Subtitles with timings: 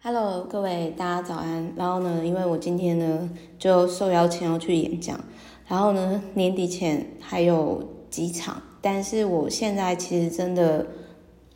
[0.00, 1.72] Hello，各位大家早安。
[1.76, 5.18] 然后呢，因为我今天呢就受邀请要去演讲，
[5.66, 10.86] 然后呢年底前还有几场，但是我现在其实真的，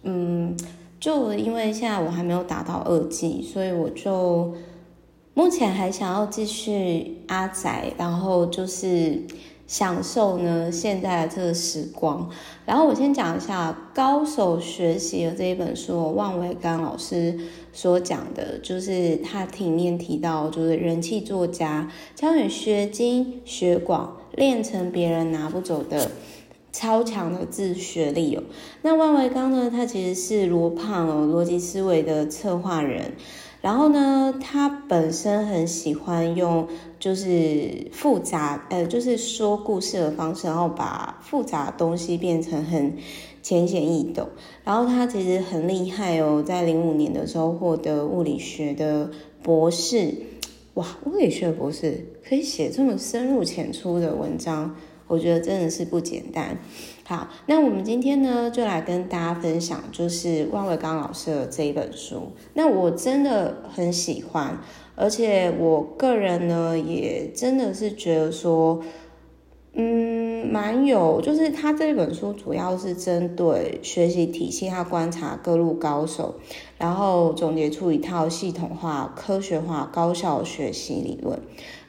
[0.02, 0.56] 嗯，
[0.98, 4.52] 就因为现在我还没有达到二季，所以我就
[5.34, 9.22] 目前还想要继续阿宅，然后就是。
[9.72, 12.28] 享受呢现在的这个时光，
[12.66, 17.38] 然后我先讲一下《高手学习》的这一本书，万维刚老师
[17.72, 26.10] 所讲的，就是他里面提到，就是人气作家教你学精学广，练成别人拿不走的
[26.70, 28.42] 超强的自学力哦。
[28.82, 33.12] 那万维刚呢，他其实是罗胖哦逻辑思维的策划人。
[33.62, 36.66] 然后呢，他本身很喜欢用
[36.98, 42.96] 就是复杂，呃，就是说故事的方式，然后把复杂的东西变成很
[43.40, 44.28] 浅显易懂。
[44.64, 49.08] 然后他其实很厉害哦，在零五年的时候获得物理学的
[49.44, 50.12] 博士，
[50.74, 54.74] 哇，物理学博士可以写这么深入浅出的文章。
[55.06, 56.58] 我觉得真的是不简单。
[57.04, 62.30] 好，那我们今天呢，就来跟大家分享，就是万维刚老师的这一本书。
[62.54, 64.56] 那我真的很喜欢，
[64.94, 68.80] 而且我个人呢，也真的是觉得说，
[69.74, 76.34] 嗯，蛮有，就是他这本书主要是针对学习体系，他观察各路高手，
[76.76, 81.38] 然后总结出一套系统化、科学化、高效学习理论。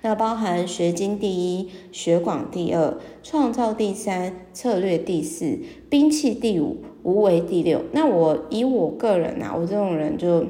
[0.01, 7.81] 那包含学精第一、学广第二、创造第三、策略第四、兵器第五、无为第六。
[7.91, 10.45] 那我以我个人啊，我这种人就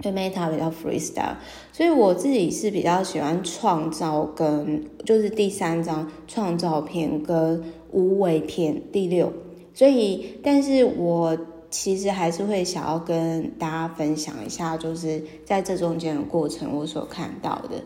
[0.00, 1.34] 对 Meta 比较 freestyle，
[1.72, 9.32] 所以我自己是比较喜欢创造跟就是第三章创造篇跟无为篇第六。
[9.74, 11.36] 所以，但是我
[11.70, 17.82] 其实还是会想要跟大家分享一下，就是在这中间的过程我所看到的。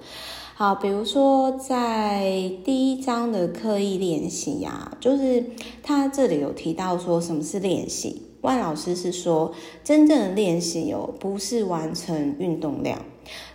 [0.55, 5.45] 好，比如说在第一章的刻意练习呀，就是
[5.83, 8.23] 他这里有提到说什么是练习。
[8.43, 13.03] 万老师是说，真正的练习哦，不是完成运动量。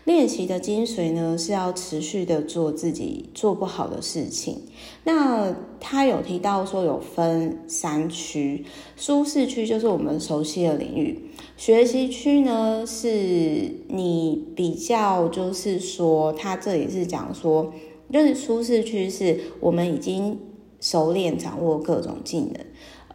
[0.05, 4.61] 练习的精髓呢，是要持续的做自己做不好的事情。
[5.03, 8.63] 那他有提到说，有分三区，
[8.95, 17.73] 舒适区就是我们熟悉的领域，学习区呢是你比较就是说，他这里是讲说，
[18.09, 20.39] 就是舒适区是我们已经
[20.79, 22.53] 熟练掌握各种技能，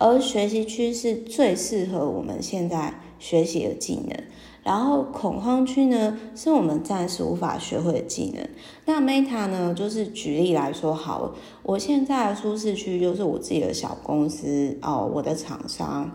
[0.02, 4.24] 而学习区是最适合我们现在学习的技能。
[4.64, 8.48] 然后恐慌区呢，是我们暂时无法学会的技能。
[8.84, 16.10] 那 Meta 呢，就是举例来说好，我现在的舒适区就是我自己的小公司哦，我的厂商，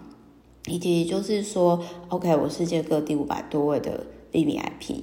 [0.66, 5.02] 以及就是说，OK，我世界各地五百多位的 VVIP，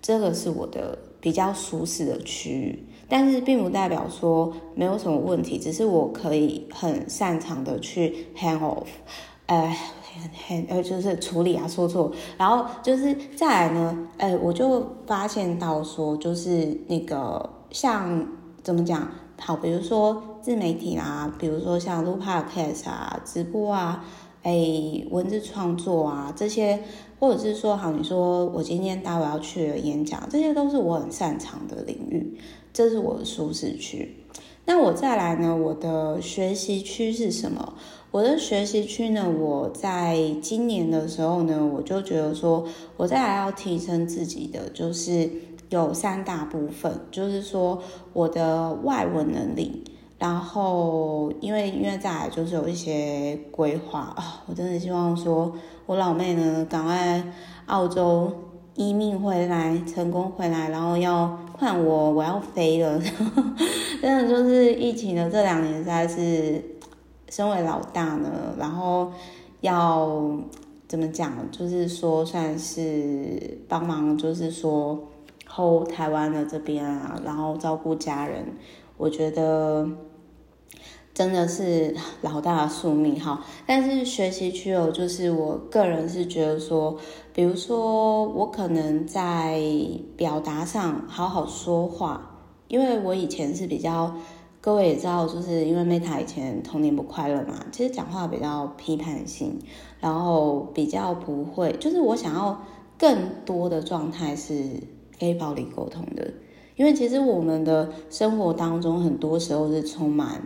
[0.00, 2.85] 这个是我的比较舒适的区域。
[3.08, 8.86] 但是并不代表说没有什么问题，只是我可以很擅长的去 hand off，
[9.46, 9.76] 呃。
[10.48, 18.26] 很呃，就是处理啊，说错，然后就是再来呢，呃，我就发现到说，就是那个像
[18.62, 19.06] 怎么讲，
[19.38, 24.02] 好，比如说自媒体啊，比如说像录 podcast 啊、直播啊，
[24.42, 26.82] 哎，文字创作啊这些，
[27.20, 32.38] 或者是说，好，你说我今天待会要去演讲，这些都是我很擅长的领域，
[32.76, 34.18] 这是我的舒适区。
[34.66, 37.72] 那我再来呢，我的学习区是什么？
[38.10, 42.66] 我的学习区呢，我在今年的时候呢，我就觉得说，
[42.98, 45.30] 我再来要提升自己的，就是
[45.70, 47.82] 有三大部分，就是说
[48.12, 49.82] 我的外文能力，
[50.18, 55.50] 然后因为因为再来就是有一些规划啊， 我真的希望说
[55.86, 57.24] 我老妹呢，赶快
[57.64, 58.30] 澳洲
[58.74, 63.00] 移民回来，成功回来，然后要换我，我要飞了，
[64.02, 66.62] 真的就是疫情的这两年实在是。
[67.28, 69.10] 身为老大呢，然后
[69.60, 70.38] 要
[70.86, 71.32] 怎么讲？
[71.50, 75.08] 就是说，算是帮忙，就是说
[75.44, 78.44] hold 台湾的这边啊，然后照顾家人。
[78.96, 79.88] 我觉得
[81.12, 81.92] 真的是
[82.22, 83.44] 老大的宿命哈。
[83.66, 86.96] 但是学习区哦，就是我个人是觉得说，
[87.36, 89.60] 比如说我可能在
[90.16, 94.14] 表达上好好说话，因为我以前是比较。
[94.58, 99.60] 各位也知道，就是因为 Meta 以前童年不快乐嘛，其实讲话比较批判性，
[100.00, 102.60] 然后比较不会，就是我想要
[102.98, 104.64] 更多的状态是
[105.12, 106.32] 非暴力沟通的，
[106.74, 110.42] 因为其实我们的生活当中很多时候是充满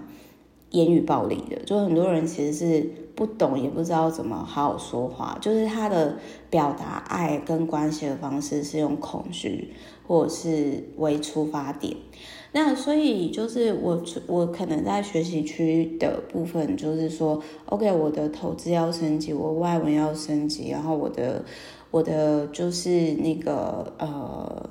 [0.73, 6.17] 言语暴力的，就很多人其实是不懂，也不知道怎么好好说话，就是他的
[6.49, 9.75] 表达爱跟关系的方式是用恐惧
[10.09, 11.95] 或者是为出发点。
[12.53, 21.45] 那所以就是我我可能在学习区的部分，就是说，OK，我的投资要升级，我外文要升级，然后我的
[21.91, 24.71] 我的就是那个呃，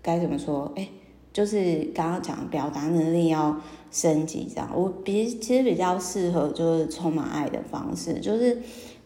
[0.00, 0.72] 该怎么说？
[0.76, 0.88] 哎，
[1.30, 3.60] 就是刚刚讲表达能力要
[3.92, 4.68] 升级，这样。
[4.74, 8.60] 我比其实比较适合就是充满爱的方式，就是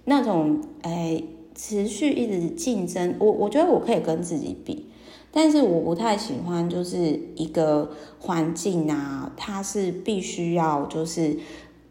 [0.05, 1.23] 那种哎
[1.55, 3.17] 持续一直竞争。
[3.19, 4.87] 我我觉得我可以跟自己比。
[5.33, 7.91] 但是我不太喜欢，就是一个
[8.21, 11.37] 环境啊，它是必须要，就是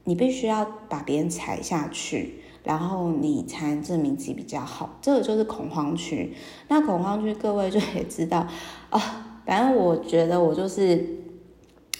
[0.05, 4.97] 你必须要把别人踩下去，然后你才能证明自己比较好。
[4.99, 6.33] 这个就是恐慌区。
[6.69, 8.47] 那恐慌区，各位就也知道
[8.89, 9.41] 啊。
[9.45, 11.07] 反正我觉得我就是，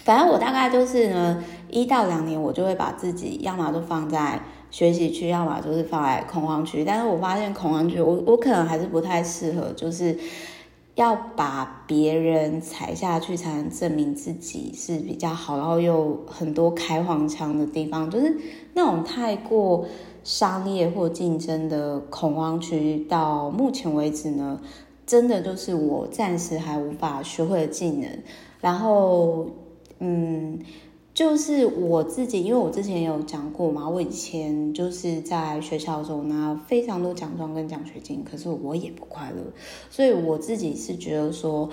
[0.06, 6.84] 反正我大概就是呢，一到两年我就会把自己要么都放在学习区，要么就是放在恐慌区。
[6.84, 10.16] 但是我发现恐慌区，我我可能还是不太适合，就是。
[10.96, 18.34] 要把别人踩下去，才能证明自己是比较好，然后又很多开黄腔的地方，就是
[18.72, 19.84] 那种太过
[20.24, 23.04] 商业或竞争的恐慌区。
[23.10, 24.58] 到目前为止呢，
[25.04, 28.08] 真的就是我暂时还无法学会的技能。
[28.62, 29.44] 然后，
[29.98, 30.58] 嗯。
[31.14, 39.42] 就是我自己，因为我之前有讲过嘛，我以前就是在学校的时候拿非常多奖状跟奖学金，可是我也不快乐，
[39.88, 41.70] 所以我自己是觉得说，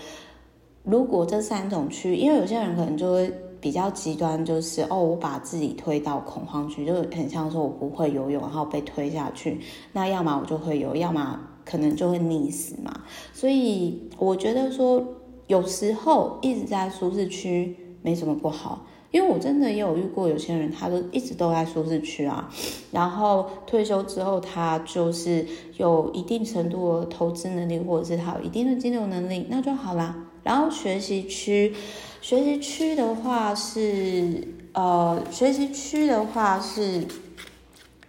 [0.85, 9.59] 如果这三种区，因为有些人可能就会比较极端，就是哦，我把自己推到恐慌区，就很像说我不会游泳，然后被推下去，
[9.91, 13.01] 那要么我就会游，要么可能就会溺死嘛。
[13.33, 15.05] 所以我觉得说，
[15.47, 18.85] 有时候一直在舒适区没什么不好。
[19.09, 22.50] 因为我真的也有遇过有些人，他都一直都在舒适区啊，
[22.91, 25.45] 然后退休之后，他就是
[25.77, 30.15] 有一定程度的投资能力，或者是他有一定的金融能力，那就好啦。
[30.41, 31.75] 然后学习区，
[32.21, 37.06] 学习区的话是，呃，学习区的话是，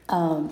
[0.07, 0.49] 嗯、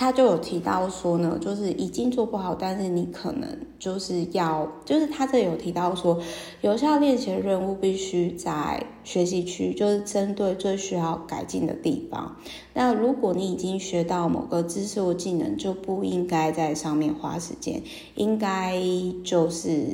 [0.00, 3.46] 他就有提到说呢，就是已经做不好，但是你可能
[3.78, 6.18] 就是要，就是他这有提到说，
[6.62, 12.34] 有效练习的任务必须在学习区，就是针对最需要改进的地方。
[12.72, 17.82] 那如果你已经学到某个知识或技能，就不应该在上面花时间，
[18.14, 18.80] 应该
[19.22, 19.84] 就是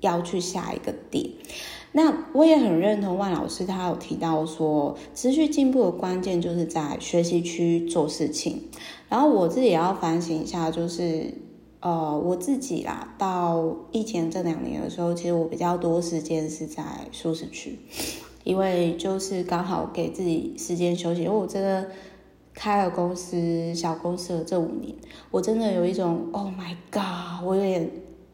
[0.00, 1.30] 要去下一个点。
[1.96, 8.62] 那我也很认同万老师，他有提到说，持续进步的关键就是在学习区做事情。
[9.14, 11.32] 然后我自己也要反省一下，就是
[11.78, 16.82] 呃，我自己啦，到疫情这两年的时候，其实我比较多时间是在
[17.12, 17.78] 舒适区，
[18.42, 21.22] 因为就是刚好给自己时间休息。
[21.22, 21.86] 因为我真的
[22.52, 24.92] 开了公司，小公司的这五年，
[25.30, 27.88] 我真的有一种 Oh my God，我有点，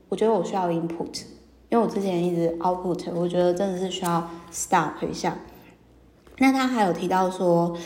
[0.08, 1.24] 我觉得我需要 input。
[1.68, 5.36] 因为我之前一直 output，我觉得真的是需要 stop 一下。
[6.38, 7.76] 那他还有提到说，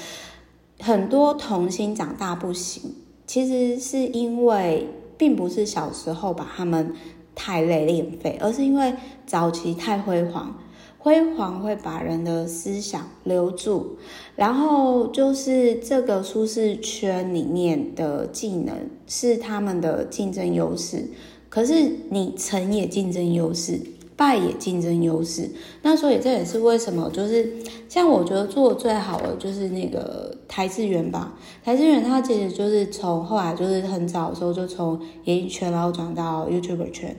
[0.80, 2.94] 很多童星长大不行，
[3.26, 4.86] 其实是因为
[5.16, 6.94] 并不是小时候把他们
[7.34, 8.94] 太累练废，而是因为
[9.26, 10.58] 早期太辉煌，
[10.98, 13.96] 辉煌会把人的思想留住，
[14.36, 18.74] 然后就是这个舒适圈里面的技能
[19.06, 21.08] 是他们的竞争优势。
[21.48, 23.80] 可是你成也竞争优势，
[24.16, 25.50] 败也竞争优势。
[25.82, 27.52] 那所以这也是为什么，就是
[27.88, 31.34] 像我觉得做的最好的就是那个台智源吧。
[31.64, 37.16] 台智源他其实就是从后来就是很早的时候就从演艺圈然后转到 YouTube 圈，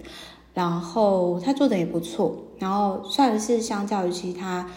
[0.53, 2.35] 然后他做的也不错。
[2.57, 4.69] 然后算是相较于其他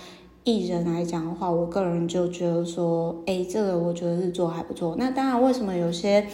[0.45, 4.97] 艺人来讲的话，我个人就觉得说，哎，这个我觉得是做还不错。
[4.99, 6.27] 那当然，为什么有些？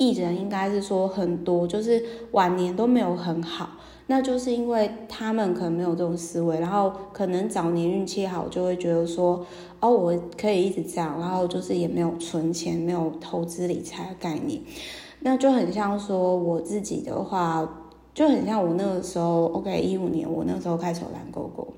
[0.00, 3.68] 艺人应该是说很多，就是晚年都没有很好，
[4.10, 9.44] 那就是因为他们可能没有这种思维，然后可能早年运气好，就会觉得说，
[9.80, 14.62] 哦，我可以一直这样，然后就是也没有存钱，没有投资理财的概念，
[15.20, 17.68] 那就很像说我自己的话，
[18.14, 21.68] 就很像我那个时候，OK，一五年我那时候开始有蓝勾勾，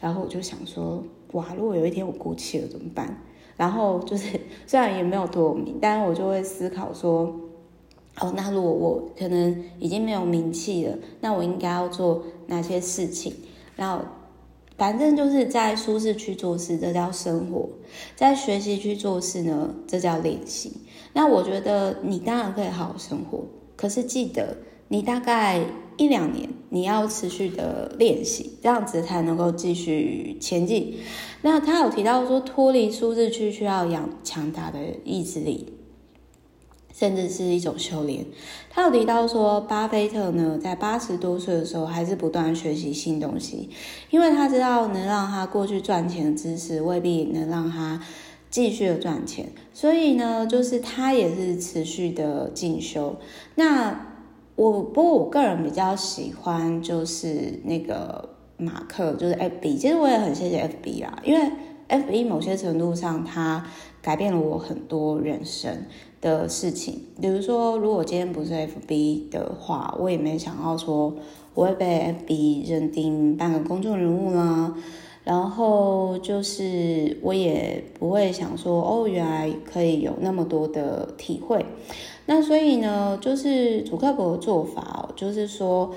[0.00, 1.00] 然后我就想说，
[1.34, 3.16] 哇，如果有一天我过气了怎么办？
[3.56, 7.32] 然后就是 虽然也没有多有名，但是我就会思考说。
[8.20, 13.32] 哦，那如果我可能已经没有名气了，那我应该要做哪些事情？
[13.76, 14.02] 然后，
[14.78, 17.68] 反正就是在舒适区做事，这叫生活；
[18.14, 20.72] 在学习区做事呢，这叫练习。
[21.12, 23.44] 那我觉得你当然可以好好生活，
[23.76, 24.56] 可是记得
[24.88, 25.60] 你大概
[25.98, 30.94] 一两年，你要持续的练习，这样子才能够继续前进。
[31.42, 35.74] 那他有提到说，脱离舒适区需要养强大的意志力。
[36.96, 38.24] 甚至是一种修炼。
[38.70, 43.68] 他有提到说，巴菲特呢，在八十多岁的时候，还是不断学习新东西，
[44.08, 48.00] 因为他知道能让他过去赚钱的知识，未必能让他
[48.48, 49.46] 继续的赚钱。
[49.74, 53.16] 所以呢，就是他也是持续的进修。
[53.56, 54.14] 那
[54.54, 59.76] 我不过我个人比较喜欢就是那个马克，就是 FB。
[59.76, 61.50] 其实我也很谢谢 FB 啦，因为
[61.88, 63.66] FB 某些程度上，它
[64.00, 65.84] 改变了我很多人生。
[66.20, 71.14] 的事情，比如说，如果今天不是 FB 的话，我也没想到说
[71.54, 74.74] 我会被 FB 认定半个公众人物啦。
[75.24, 81.66] 然后就是我也不会想说，哦，原来可以有那么多的体会。
[82.26, 85.92] 那所以呢，就是祖克伯的做法哦，就是说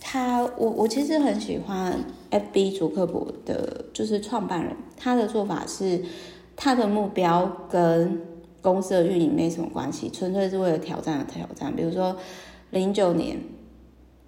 [0.00, 6.02] 他，我我其实很喜欢 FB 祖克伯的，就是创办人，他的做法是
[6.54, 8.31] 他的目标跟。
[8.62, 11.74] 公司的运营没什么关系，纯粹是为了挑战而挑战。
[11.74, 12.16] 比如说，
[12.70, 13.36] 零九年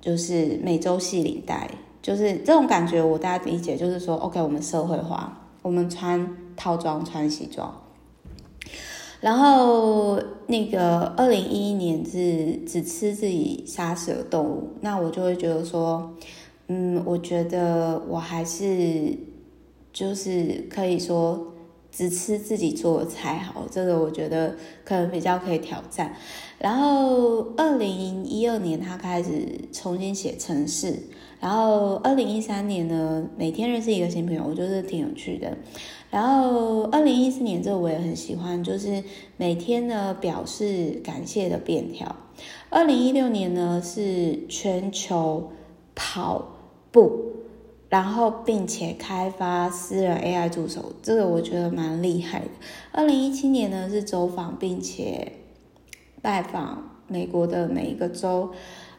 [0.00, 1.70] 就是每周系领带，
[2.02, 7.80] 就是这种感觉，我大家理解就是说，OK，我们社会化，我们穿套装、穿西装。
[9.20, 16.12] 然后那个二零一一年是只吃自己杀死的动物，那我就会觉得说，
[16.66, 19.16] 嗯，我觉得我还是
[19.92, 21.53] 就是可以说。
[21.96, 26.12] 只吃自己做的菜好，这个我觉得可能比较可以挑战。
[26.58, 30.98] 然后，二零一二年他开始重新写城市，
[31.38, 35.56] 然后二零一三年呢，每天认识一个新朋友，我觉得挺有趣的。
[36.10, 39.04] 然后，二零一四年这个我也很喜欢，就是
[39.36, 42.16] 每天呢表示感谢的便条。
[42.70, 45.52] 二零一六年呢是全球
[45.94, 46.56] 跑
[46.90, 47.33] 步。
[47.94, 52.46] 然后，并且开发私人 AI 助手，这个我觉得蛮厉害的。
[52.90, 55.30] 二零一七年呢是走访并且
[56.20, 58.50] 拜访美国的每一个州。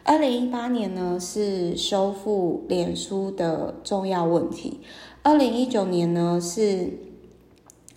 [0.05, 4.79] 二零一八年呢是修复脸书的重要问题。
[5.23, 6.97] 二零一九年呢是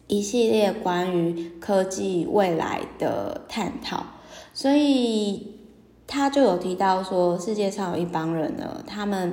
[0.08, 4.04] 一系列关于科技未来的探讨。
[4.52, 5.60] 所以
[6.08, 9.32] 他就有提到说，世界上有一帮人呢，他们。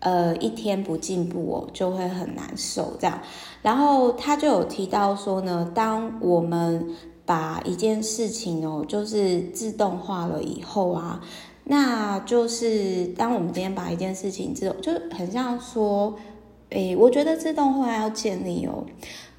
[0.00, 3.20] 呃，一天不进步哦，就会很难受这样。
[3.62, 6.86] 然后他就有提到说呢，当我们
[7.24, 11.20] 把一件事情哦，就是自动化了以后啊，
[11.64, 16.14] 那就是当我们今天把一件事情自动，就很像说，
[16.70, 18.84] 诶，我觉得自动化要建立哦，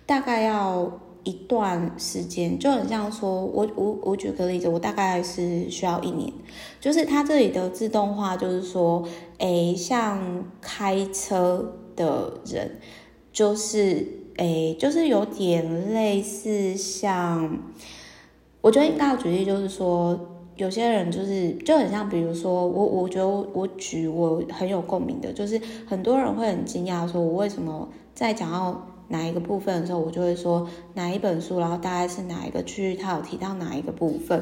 [0.06, 0.92] 大概要。
[1.24, 6.34] 一段时间就很像说，我我我举个例子，我大概是需要一年，
[6.80, 9.08] 就是它这里的自动化，就是说，
[9.42, 12.80] 诶，像开车的人，
[13.34, 14.08] 就是
[14.38, 17.58] 诶，就是有点类似像，
[18.62, 20.18] 我觉得应该要举例，就是说，
[20.56, 28.88] 有些人就是就很像，比如说我，我觉得我举我很有共鸣的，就是很多人会很惊讶，说我为什么在讲到。
[29.12, 34.42] 哪一个部分的时候，我就会说哪一本书，然后大概是哪一个区域，他有提到哪一个部分。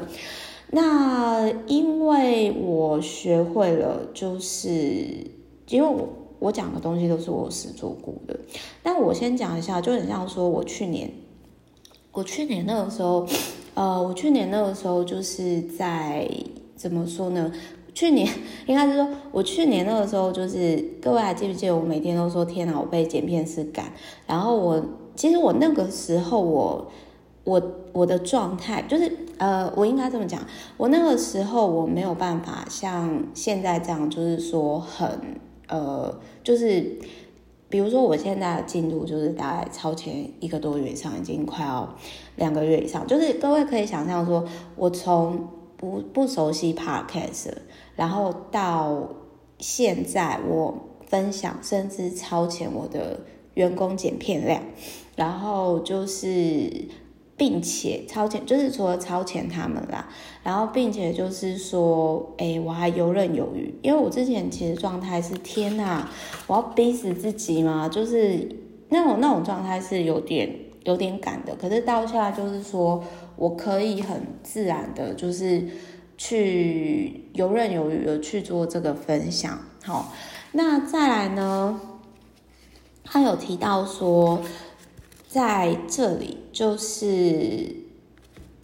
[0.72, 4.62] 那因为我学会了，就是
[5.68, 6.08] 因为我
[6.38, 8.38] 我讲的东西都是我实做过的。
[8.84, 11.10] 那我先讲一下，就很像说我去年，
[12.12, 13.26] 我去年那个时候，
[13.74, 16.30] 呃，我去年那个时候就是在
[16.76, 17.52] 怎么说呢？
[17.92, 18.28] 去年
[18.66, 23.92] 应该是说，我去年那个时候就是，各位还记不记得我每天都说天哪，我被剪片师赶。
[24.26, 24.80] 然后我
[25.16, 26.90] 其实我那个时候我
[27.42, 27.60] 我
[27.92, 30.38] 我的状态就是呃，我应该这么讲，
[30.76, 35.08] 我那个时候我没有办法像现在这样，就是说很
[35.66, 36.98] 呃，就是
[37.70, 41.88] 比如说我现在的进度就是大概超前一个多月以上，已经快要
[42.36, 44.44] 两个月以上，就是各位可以想象说，
[44.76, 47.52] 我从不不熟悉 Podcast。
[47.96, 49.08] 然后到
[49.58, 50.74] 现在，我
[51.06, 53.20] 分享甚至超前我的
[53.54, 54.62] 员工剪片量，
[55.16, 56.70] 然后就是，
[57.40, 60.06] 并且超前，就是除了超前他们啦，
[60.42, 66.06] 然后并且就是说，哎，我还游刃有余，因为我之前其实状态是天呐，
[66.46, 68.46] 我要逼死自己嘛，就是
[68.90, 70.54] 那种那种状态是有点
[70.84, 73.02] 有点赶的，可是到现在就是说
[73.36, 75.66] 我可以很自然的，就是。
[76.22, 80.12] 去游刃有余的去做这个分享，好，
[80.52, 81.80] 那再来呢？
[83.02, 84.38] 他有提到说，
[85.30, 87.76] 在这里就是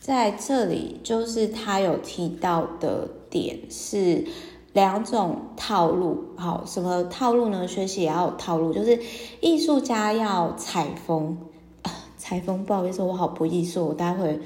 [0.00, 4.24] 在这里就是他有提到的点是
[4.72, 6.24] 两种套路。
[6.36, 7.68] 好，什么套路呢？
[7.68, 8.98] 学习也要有套路，就是
[9.40, 11.38] 艺术家要采风
[11.82, 12.64] 啊， 采风。
[12.64, 14.40] 不好意思，我好不艺术，我待会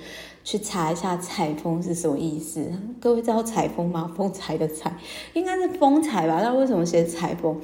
[0.44, 2.70] 去查一下采风是什么意思。
[3.00, 4.12] 各位知道采风吗？
[4.14, 4.94] 风采的采，
[5.32, 6.42] 应该是风采吧？
[6.42, 7.58] 那为什么写采风？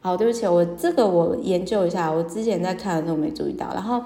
[0.00, 3.66] 好，对不起，我这个我研究一下，我之前在看的时候没注意到。
[3.74, 4.00] 然后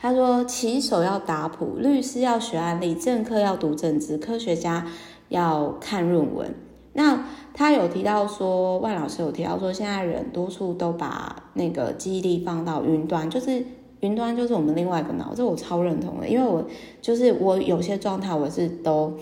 [0.00, 4.86] 他说，棋手要打谱，律师要学案例，政客要读政治，科学家
[5.28, 6.54] 要看论文。
[6.94, 13.62] 那他有提到说，万老师有提到说，现在人多数都把那个记忆力放到云端，就是
[14.00, 16.64] 云端就是我们另外一个脑，这我超认同的，因为我
[17.02, 19.12] 就是我有些状态我是都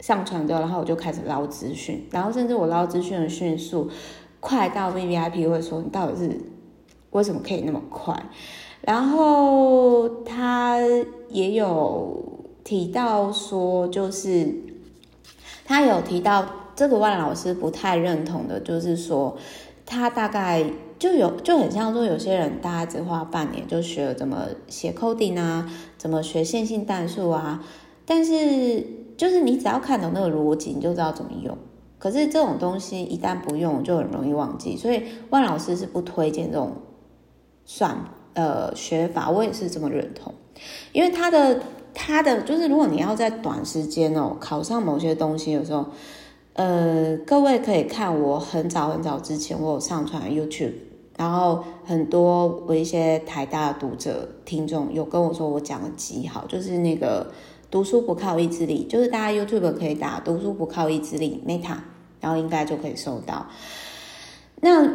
[0.00, 3.90] 上传之后，然后我就开始捞资讯，然后甚至我捞资讯的迅速。
[4.46, 6.40] 快到 VVIP 会说，你到底是
[7.10, 8.14] 为什么可以那么快？
[8.80, 10.78] 然后他
[11.28, 12.22] 也有
[12.62, 14.54] 提到说，就是
[15.64, 19.36] 他有提到这个万老师不太认同的，就是说
[19.84, 20.64] 他大概
[20.96, 27.64] 就有就很像说有些人大概只花半年就学了怎么写 coding 啊，怎么学线性代数啊，
[28.04, 28.86] 但是
[29.16, 31.58] 就是你只要看懂那个逻辑，你就知道怎么用。
[32.06, 34.76] 可是这种东西一旦不用，就很容易忘记。
[34.76, 36.70] 所以万老师是不推荐这种
[37.64, 37.98] 算
[38.34, 40.32] 呃学法，我也是这么认同。
[40.92, 41.60] 因为他的
[41.92, 45.84] 他的就是，如果你要在短时间哦考上某些东西的时候，
[46.52, 50.74] 呃，各位可以看我很早很早之前我有上传 YouTube，
[51.16, 57.26] 然后很多我一些台大的读者听众有跟我说我讲的极好，就是那个。
[57.68, 61.78] 读书不靠意志力，就是大家 YouTube 可以打“读书不靠意志力 ”Meta，
[62.26, 63.46] 然后应该就可以收到。
[64.60, 64.90] 那，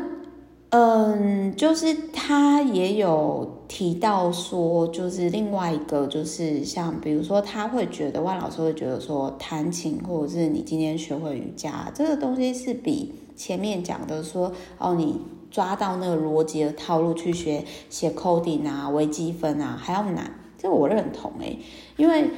[0.71, 20.29] 嗯，就是他也有提到说，就是另外一个，就是像比如说，他会觉得万老师会觉得说，弹琴或者是你今天学会瑜伽这个东西是比前面讲的说哦，你抓到那个逻辑的套路去学写 coding 啊、微积分啊还要难。
[20.57, 21.57] 这我认同诶，
[21.95, 22.29] 因为。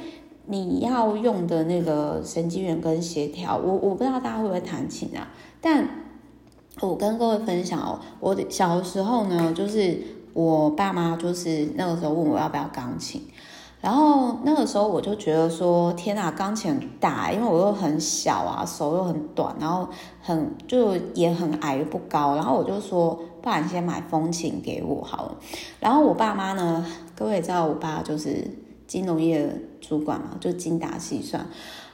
[0.46, 5.28] 你要用的那个神经元跟协调，我我不知道大家会不会弹琴啊？
[5.60, 5.88] 但
[6.80, 9.98] 我跟各位分享哦，我小的时候呢，就是
[10.34, 13.22] 我爸妈就是那个时候问我要不要钢琴，
[13.80, 19.88] 然后那个时候我就觉得说，天哪，钢琴很大，因为我又很小啊，手又很短，然后
[20.20, 25.36] 很就也很矮又不高，然后我就说，不然先买风琴给我好了。
[25.80, 28.46] 然后我爸妈呢，各位也知道，我爸就是
[28.86, 29.48] 金融业。
[29.88, 31.46] 主管嘛，就精打细算。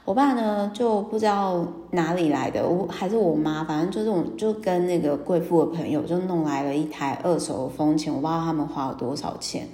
[0.05, 9.68] 我爸呢，就不知道哪里来的，我还是我妈，反正就是我就跟那个贵妇的朋友就弄来了一台二手的风琴，我不知道他们花了多少钱。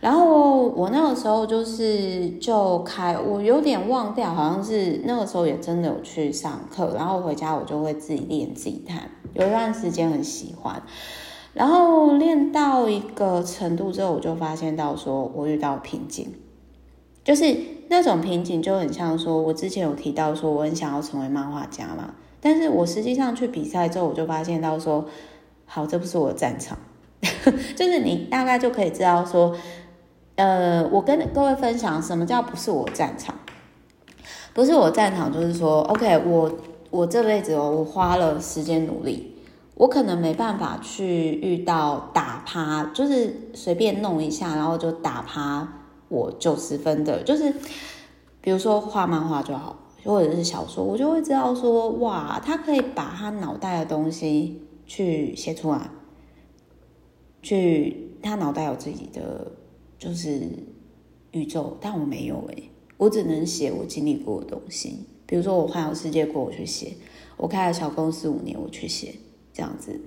[0.00, 10.82] 然后我那个时候就是就开，我有点忘掉，好像是那个时候也真的有去上课，然后回家我就会自己练自己弹，有一段时间很喜欢。
[11.54, 16.34] 然后练到一个程度之后，我就发现到说我遇到瓶颈。
[17.24, 17.56] 就是
[17.88, 22.14] 那种瓶颈，就很像说，我之前有提到说，我很想要成为漫画家嘛。
[22.40, 25.06] 但是我实际上去比赛之后，我就发现到说，
[25.64, 26.76] 好，这不是我的战场。
[27.74, 29.56] 就是你大概就可以知道说，
[30.36, 33.34] 呃，我跟各位分享什么叫不是我的战场？
[34.52, 36.52] 不是我的战场，就是说，OK，我
[36.90, 39.34] 我这辈子哦，我花了时间努力，
[39.76, 45.66] 我可能没办法去遇到打趴，就是随便弄一下，然后就打趴。
[46.14, 47.52] 我九十分的，就是
[48.40, 55.90] 比如说画漫画就好，或者是小说，我就会知道说，哇，他可以把他脑袋的东西去写出来，
[57.42, 59.52] 去他脑袋有自己的
[59.98, 60.48] 就是
[61.32, 66.94] 宇宙，但我没有诶，我只能写我经历过的东西，比如说我环游世界过，我去写，
[67.36, 69.14] 我开了小公司五年，我去写
[69.54, 69.98] 这样子。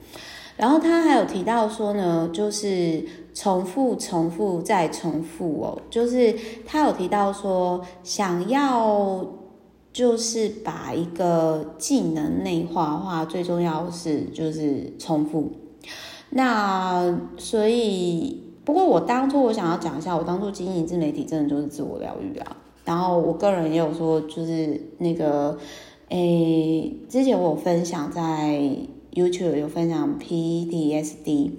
[0.58, 9.24] 然后他还有提到说呢，就是重复、重复再重复哦，就是他有提到说，想要
[9.94, 15.52] 就是把一个技能内化的话，最重要是就是重复。
[16.32, 22.58] 那所以，不过我当初我想要讲一下，我当初经营自媒体真的就是自我疗愈啊。
[22.84, 25.56] 然后我个人也有说，就是那个，
[26.10, 28.76] 诶，之前我分享在。
[29.14, 31.52] YouTube 有分享 PTSD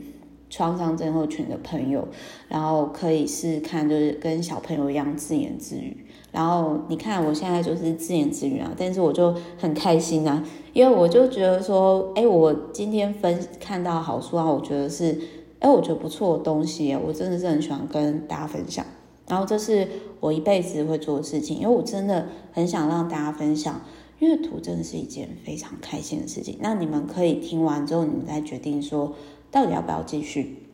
[0.51, 2.09] 创伤症候群的朋友，
[2.49, 6.05] 然后可以试试看，就是跟小朋友一样自言自语。
[6.31, 15.19] 然后你看我现在就是自言自语啊，但是我就很开心啊，因为我就觉得说，哎，我今天分看到好书啊，我觉得是，
[15.59, 18.85] 哎，我觉得不错的东西，我真的是很喜欢跟大家分享。
[19.27, 19.87] 然后这是
[20.21, 23.81] 我一辈子会做的事情，因为我真的很想让大家分享。
[24.19, 26.59] 阅读真的是一件非常开心的事情。
[26.61, 29.15] 那你们可以听完之后，你们再决定说
[29.51, 30.67] 到底要不要继续。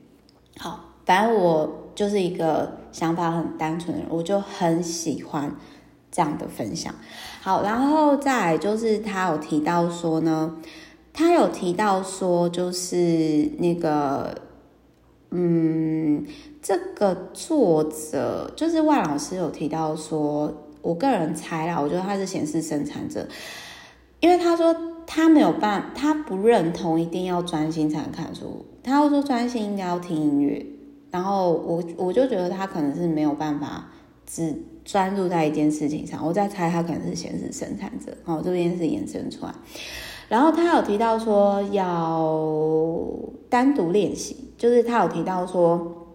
[0.57, 5.54] 好，反正我就是一个想法很单纯的人，我就很喜欢
[6.11, 6.94] 这样的分享。
[7.42, 10.57] 好，然后再来就是他有提到说呢，
[11.12, 14.35] 他有提到说就是那个，
[15.30, 16.24] 嗯，
[16.62, 20.62] 这个作者就是万老师有提到说。
[20.85, 23.27] 我个人猜啦，我觉得他是显示生产者，
[24.20, 30.64] 因为他说他没有办，他不认同一定要专心才能看书，他会说专心应该要听音乐，
[31.11, 33.88] 然后我我就觉得他可能是没有办法
[34.27, 39.55] 只专注在一件事情上，我在猜他可能是显示生产者，哦，这边是延伸出来，
[40.29, 43.11] 然后他有提到说要
[43.49, 46.09] 单独练习，就是他有提到说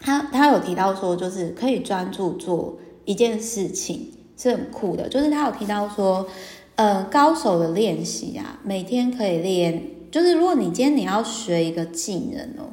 [0.00, 2.78] 他他有提到说就是可以专注做。
[3.08, 6.28] 一件事情是很酷的，就是他有提到说，
[6.74, 12.68] 呃，高手的练习啊，每天可以练，就是如果你今天你要学一个技能哦，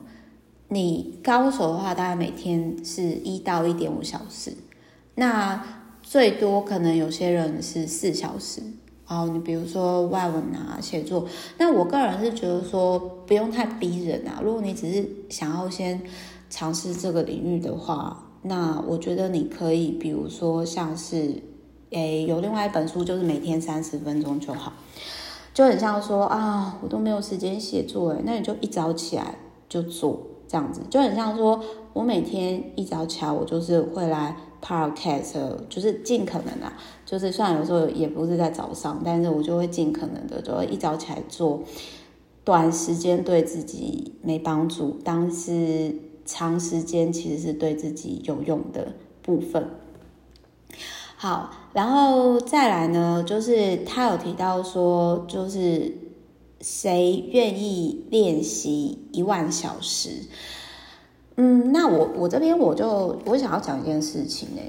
[0.67, 4.52] 你高手的话，大概每天是一到一点五小时，
[5.15, 5.63] 那
[6.04, 8.62] 最多可能有些人是四小时。
[9.08, 11.26] 哦，你比如说外文啊，写作，
[11.58, 16.02] 那我个人是觉得说不用太逼人啊，如果你只是想要先
[16.50, 18.21] 尝试这个领域的话。
[18.47, 21.41] 那我觉得你可以，比如说像是，
[21.89, 24.71] 诶，有另外一本书，就是每天三十分钟就好，
[25.51, 29.34] 就很像说啊，我都没有时间写作，诶，那你就一早起来
[29.67, 31.60] 就做这样子，就很像说
[31.93, 35.34] 我每天一早起来，我就是会来 podcast，
[35.67, 36.71] 就是尽可能啊，
[37.03, 41.63] 就是虽然有时候也不是在早上，但是我就会尽可能的，就会一早起来做，
[42.43, 45.95] 短时间对自己没帮助，但是。
[46.26, 49.70] 长时间其实是对自己有用的部分。
[51.16, 55.96] 好，然后再来呢，就是他有提到说，就是
[56.60, 60.10] 谁愿意练习一万小时？
[61.36, 64.62] 嗯，那我我这边我就我想要讲一件事情呢，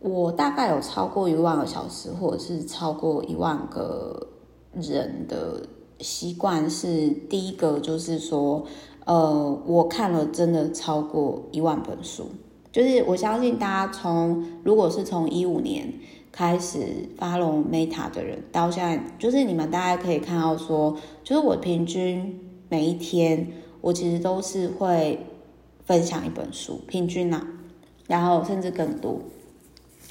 [0.00, 4.28] 我大概有超过一万个小时，或者是超过一万个
[4.74, 5.66] 人的
[5.98, 8.64] 习惯是第一个，就是说。
[9.10, 12.28] 呃，我看了真的超过一万本书，
[12.70, 15.92] 就是我相信大家从如果是从一五年
[16.30, 16.78] 开始
[17.18, 23.48] follow Meta 的人到现在，就是你们大家可以看到说，就是我平均每一天
[23.80, 25.26] 我其实都是会
[25.84, 27.44] 分享一本书，平均啊，
[28.06, 29.18] 然后甚至更多，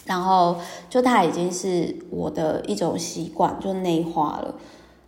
[0.03, 0.57] 然后
[0.89, 4.55] 就它已经是我的一种习惯，就内化了。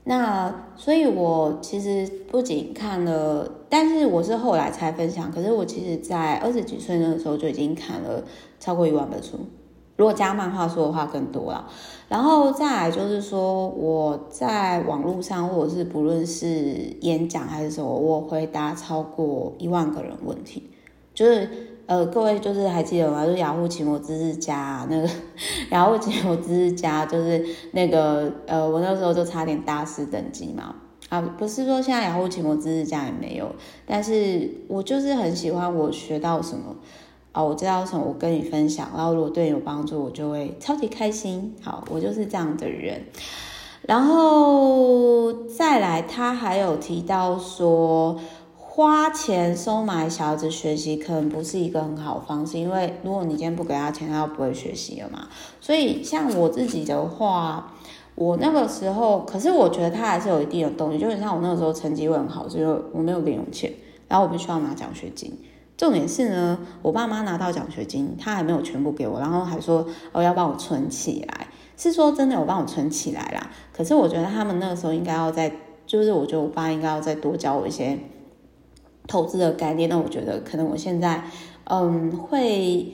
[0.04, 5.32] 那所以，我其实不仅看了，但是我是后来才分享。
[5.32, 8.24] 可是我其实，在二十几岁那个时候就已经看了
[8.60, 9.38] 超过一万本书，
[9.98, 11.68] 如果加漫画书的话更多了。
[12.10, 20.72] 然后再来就是说，我在网络上或者是不论是演讲还是什么，我回答超过一万个人问题，
[21.14, 21.71] 就是。
[21.92, 23.26] 呃，各位就是还记得吗？
[23.26, 25.10] 就是雅虎奇摩知识家那个，
[25.72, 30.74] 雅虎奇摩知识家就是那个呃，我那时候就差点大师等级嘛。
[31.10, 33.54] 啊，不是说现在雅虎奇摩知识家也没有，
[33.86, 36.74] 但是我就是很喜欢我学到什么
[37.34, 41.54] 啊，我知道什么，我跟你分享，然后如果对你有帮助，我就会超级开心。
[41.62, 43.02] 好，我就是这样的人。
[43.82, 48.18] 然后再来，他还有提到说。
[48.74, 55.28] 花钱收买小孩子学习，可能不是一个很好的方式，因为如果你今天不给他钱，他就不会学习了嘛。
[55.60, 57.74] 所以像我自己的话，
[58.16, 63.70] 我那个时候，可是我觉得他还是有一定的动力，就很像我那个时候成绩会很好，所以我没有零用钱，
[64.08, 65.38] 然后我必须要拿奖学金。
[65.76, 73.50] 重点是呢，我爸妈拿到奖学金，他还没有全部给我，然后还说哦要帮我存起来，是说真的有帮我存起来啦。
[73.74, 75.52] 可是我觉得他们那个时候应该要再，
[75.86, 78.00] 就是我觉得我爸应该要再多教我一些。
[79.08, 81.24] 投资的概念，那我觉得可能我现在，
[81.66, 82.94] 嗯，会，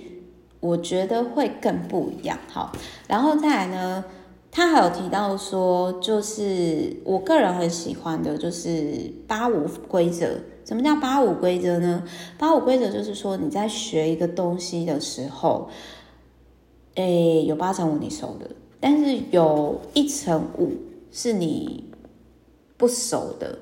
[0.60, 2.38] 我觉得会更不一样。
[2.50, 2.72] 好，
[3.08, 4.04] 然后再来呢，
[4.52, 10.38] 他还有提到说，就是我个人很喜欢的，就是八五规则。
[10.66, 12.04] 什么叫八五规则呢？
[12.38, 15.70] 八五规则就是说，你在学一个东西的时候，
[16.96, 20.72] 诶，有八成五你熟的，但是有一成五
[21.12, 21.86] 是你
[22.76, 23.60] 不熟的。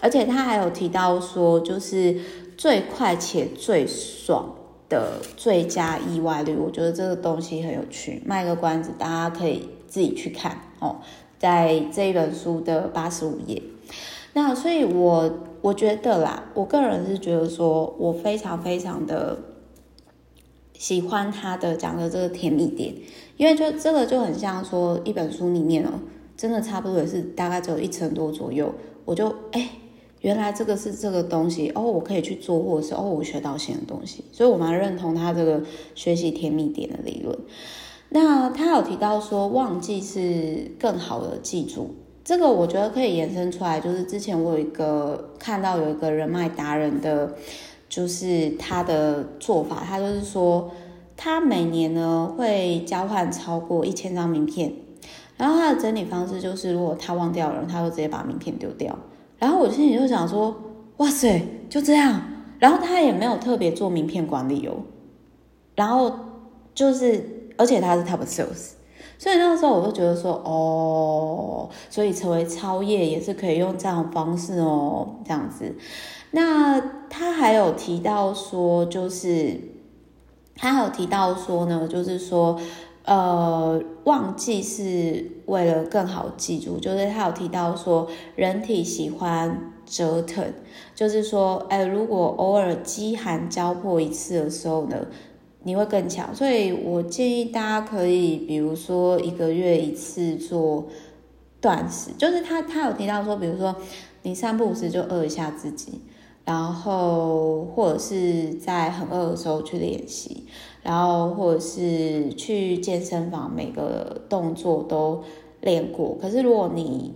[0.00, 2.16] 而且他还有提到说，就是
[2.56, 4.54] 最快且最爽
[4.88, 8.22] 的最佳意外率，我觉得这个东西很有趣。
[8.26, 10.96] 卖个关子，大家可以自己去看哦，
[11.38, 13.62] 在这一本书的八十五页。
[14.34, 19.38] 那所以我，我觉得啦，我个人是觉得说，我非常非常的
[20.76, 22.92] 喜欢他的讲的这个甜蜜点，
[23.36, 25.90] 因为就这个就很像说一本书里面哦，
[26.36, 29.70] 真的差不多也是大概只有一成多左右，我就哎，
[30.24, 35.62] 原来这个是这个东西哦，我可以去做，或者是哦，我学到新的东西，所以我蛮认同他这个
[35.94, 37.38] 学习甜蜜点的理论。
[38.08, 41.90] 那他有提到说，忘记是更好的记住，
[42.24, 47.34] 这个我觉得可以延伸出来，就是之前我有一个看到有一个人脉达人的，
[47.90, 50.70] 就是他的做法，他就是说，
[51.18, 54.72] 他每年呢会交换超过一千张名片，
[55.36, 58.98] 然后他的整理方式就是，如果他忘掉了，他就直接把名片丢掉。
[59.44, 60.56] 然后我心里就想说，
[60.96, 62.22] 哇塞，就这样，
[62.58, 64.72] 然后他也没有特别做名片管理哦，
[65.74, 66.10] 然后
[66.74, 67.42] 就是。
[67.56, 68.72] 而且他是 Top Sales，
[69.16, 75.72] 所以那个时候我就觉得说，哦，所以成为超业也是可以用这样的方式哦，这样子。
[76.32, 79.56] 那他还有提到说，就是
[80.56, 82.58] 他还有提到说呢，就是说，
[83.04, 90.42] 呃，忘记是为了更好记住，就是他有提到说，人体喜欢折腾，
[90.94, 95.06] 就是说，哎，如果偶尔饥寒交迫一次的时候呢，
[95.64, 100.86] 你会更强，所以我建议大家可以，比如说一个月一次做
[101.60, 103.76] 断食，就是他他有提到说，比如说
[104.22, 106.00] 你三不五时就饿一下自己，
[106.44, 110.46] 然后或者是在很饿的时候去练习，
[110.82, 115.22] 然后或者是去健身房每个动作都
[115.60, 116.16] 练过。
[116.20, 117.14] 可是如果你，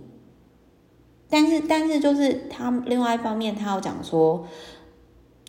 [1.29, 4.45] 但是但是就是他另外一方面，他有讲说，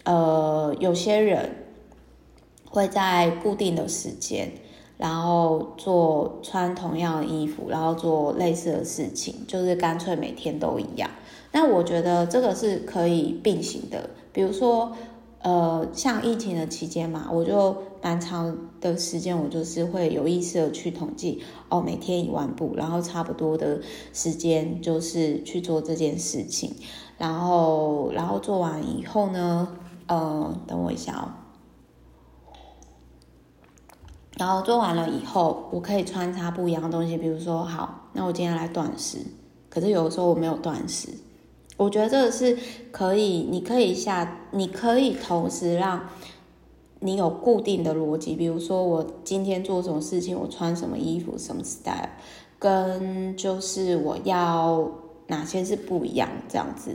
[0.04, 1.56] 呃，有些人。
[2.72, 4.48] 会在固定的时间，
[4.96, 11.10] 然后做穿同样的衣服，然后做类似的事情，就是干脆每天都一样。
[11.52, 14.10] 那我觉得这个是可以并行的。
[14.32, 14.92] 比如说，
[15.42, 23.80] 呃，像疫情的期间嘛，我就蛮长的时间，我就是会有意识的去统计，哦，每天一万步，然后差不多的
[24.12, 26.74] 时间就是去做这件事情，
[27.18, 31.34] 然后，然后做完以后呢，呃，等我一下哦。
[34.38, 39.18] 然后做完了以后，我可以穿插不一样的东西，比如说，好，那我今天来断食。
[39.68, 41.08] 可是有的时候我没有断食，
[41.82, 42.58] 我觉得这个是
[42.92, 46.08] 可以，你可以下，你可以同时让
[46.98, 52.10] 你有固定的逻辑，比如说我今天做什么事情，我穿什么衣服，什么 style，
[52.58, 54.90] 跟就是我要
[55.28, 56.94] 哪些是不一样这样子。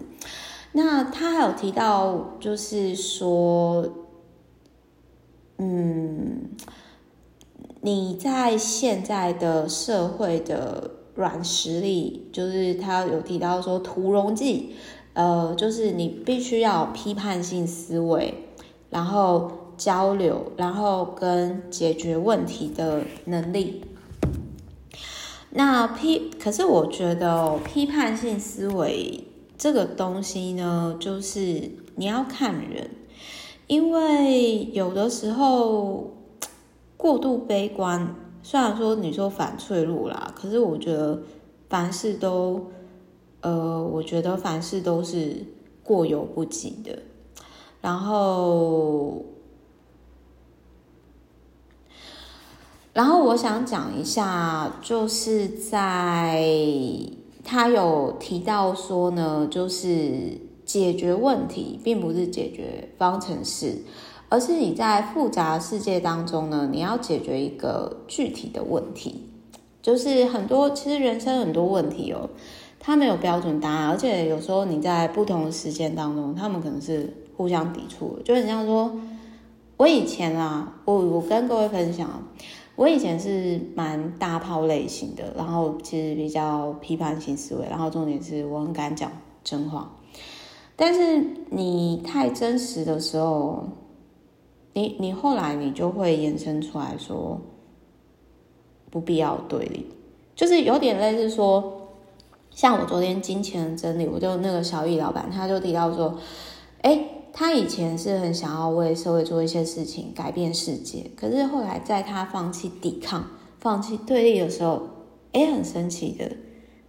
[0.71, 3.89] 那他还有提到，就是说，
[5.57, 6.49] 嗯。
[7.81, 14.75] 你在现在的社会的软实力，就是他有提到说屠龙记，
[15.13, 18.33] 呃，就是你必须要有批判性思维，
[18.89, 23.81] 然后交流，然后跟解决问题的能力。
[25.51, 29.23] 那批，可是我觉得批判性思维
[29.57, 32.89] 这个东西呢，就是你要看人，
[33.67, 36.11] 因为有的时候。
[36.97, 38.15] 过度悲观，
[38.47, 41.19] 虽然说你说反脆弱啦，可是我觉得
[41.67, 42.67] 凡事都，
[43.41, 45.43] 呃，我觉得凡事都是
[45.81, 46.99] 过犹不及的。
[47.81, 49.25] 然后，
[52.93, 56.45] 然后我想讲一下，就是在
[57.43, 63.79] 他有提到说呢，就是解决问题，并不是解决方程式。
[64.27, 69.29] 而是你在复杂世界当中呢，你要解决一个具体的问题，
[69.81, 72.29] 就是很多其实人生很多问题哦，
[72.79, 78.23] 它没有标准答案，而且有时候你在不同的时间当中，他们可能是互相抵触的。
[78.23, 78.91] 就很像说，
[79.77, 82.23] 我以前啊，我我跟各位分享，
[82.75, 89.11] 我以前是蛮大炮类型的，然后其实比较批判性思维，然后重点是我很敢讲
[89.43, 89.91] 真话，
[90.75, 93.63] 但是你太真实的时候。
[94.75, 97.39] 你你后来你就会延伸出来说，
[98.91, 99.85] 不必要对立，
[100.35, 101.87] 就是有点类似说，
[102.51, 106.19] 像我昨天金钱的真理，我就那个小易老板他就提到说，
[106.81, 113.25] 诶，他以前是很想要为社会做一些事情，改变世界，可是后来在他放弃抵抗、
[113.61, 114.81] 放弃对立的时候，
[115.31, 116.29] 诶，很神奇的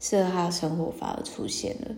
[0.00, 1.94] 是他的生活反而出现了，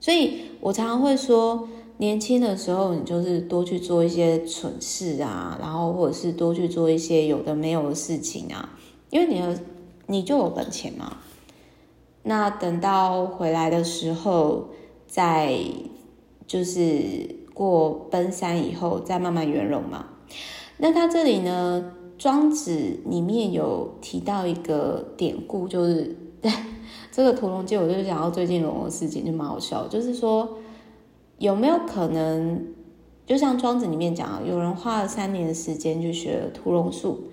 [0.00, 1.68] 所以我常常会说。
[2.00, 8.70] 年轻的时候，你就是多去做一些蠢事啊，然后或者是多去做一些有的没有的事情啊，
[9.10, 9.60] 因为你的
[10.06, 11.18] 你就有本钱嘛。
[12.22, 14.68] 那等到回来的时候，
[15.06, 15.58] 再
[16.46, 20.06] 就是过奔三以后，再慢慢圆融嘛。
[20.78, 26.16] 那他这里呢，《庄子》里面有提到一个典故，就是
[27.12, 30.56] 这个屠龙记，我就想到最近龙的事情，就蛮好笑，就是说
[31.40, 32.66] 有没有可能，
[33.24, 37.28] 就像庄子里面讲，有人花了三年的时间去学屠龙术，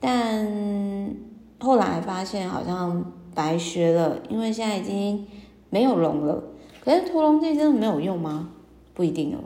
[0.00, 1.14] 但
[1.60, 5.26] 后来发现好像白学了，因为现在已经
[5.68, 6.42] 没有龙了。
[6.80, 8.48] 可是屠龙记真的没有用吗？
[8.94, 9.40] 不一定哦，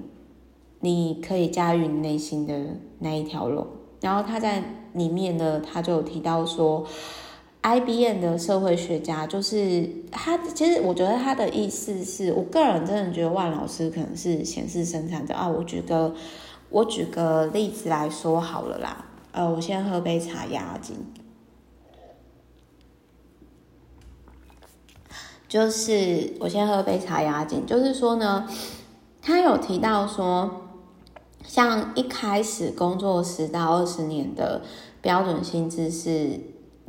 [0.79, 2.57] 你可以驾驭你内心的
[3.01, 3.67] 那一条龙。
[4.01, 6.87] 然后他在里面呢，他就有提到说。
[7.61, 15.49] IBM 的社会学家就是他，其实我觉得他的意思是我个人真的觉得万老师可能是显示生产者啊。
[15.49, 16.15] 我举个
[16.71, 20.97] 我举个例子来说好了啦，呃，我先喝杯茶压惊。
[25.49, 28.49] 就是我先喝杯茶压惊，就是说呢，
[29.21, 30.69] 他有提到说，
[31.43, 34.63] 像一开始工作十到二十年的
[35.03, 36.41] 标准薪资是。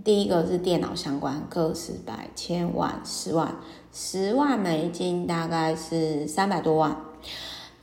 [0.04, 3.56] 第一个是电脑相关，个十百千万十万，
[3.92, 6.96] 十万美金大概是三百多万。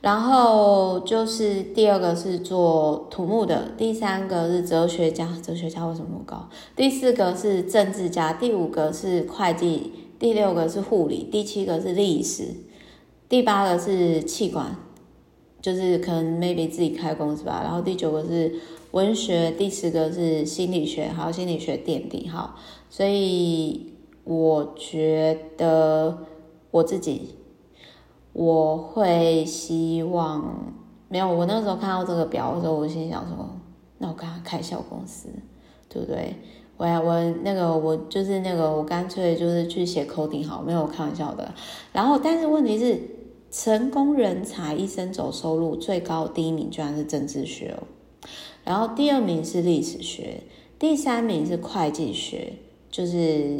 [0.01, 6.49] 然后就是第二个是做土木的，第三个是哲学家，哲学家为什么那么高？
[6.75, 12.45] 第四个是政治家，第五个是会计，第六个是护理，第七个是历史，
[13.29, 14.75] 第八个是气管，
[15.61, 17.61] 就是可能 maybe 自己开公司吧。
[17.63, 18.55] 然后第九个是。
[18.91, 22.55] 文学，第十个是心理学，还有心理学垫底，好，
[22.89, 26.17] 所以我觉得
[26.71, 27.35] 我自己
[28.33, 30.73] 我会希望
[31.09, 33.49] 没有，我那时候看到这个表的时候，我心想说，
[33.97, 35.29] 那我干嘛开小公司，
[35.89, 36.35] 对不对？
[36.77, 41.51] 我呀我那个我就是那个我干脆就是去写 coding 好，没有开玩笑的。
[41.91, 43.01] 然后，但是问题是，
[43.49, 47.87] 成功人才一生走收入最高第一名居然是政治学哦。
[48.63, 50.43] 然后第二名是历史学，
[50.77, 52.53] 第三名是会计学，
[52.91, 53.59] 就是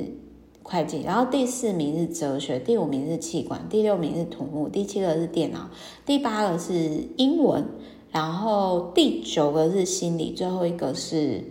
[0.61, 1.01] 会计。
[1.03, 5.69] 然后第四名是哲学，第五名是企管，第六名是土木，第七个是电脑，
[6.05, 7.65] 第八个是英文，
[8.11, 11.41] 然后第九个是心理，最后一个是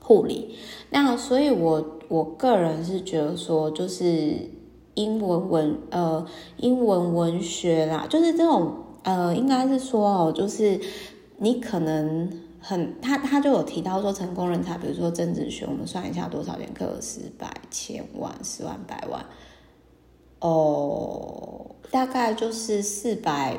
[0.00, 0.54] 护理。
[0.90, 4.50] 那所以我，我我个人是觉得说，就是
[4.92, 6.26] 英文文呃
[6.58, 10.78] 英文文学啦，就是这种呃，应该是说哦，就是。
[11.38, 19.24] 你可能很他他就有提到说，成功人才，比如说政治学，我们算一下多少年课，十百千万十万百万，
[20.40, 23.56] 哦，大概就是四百，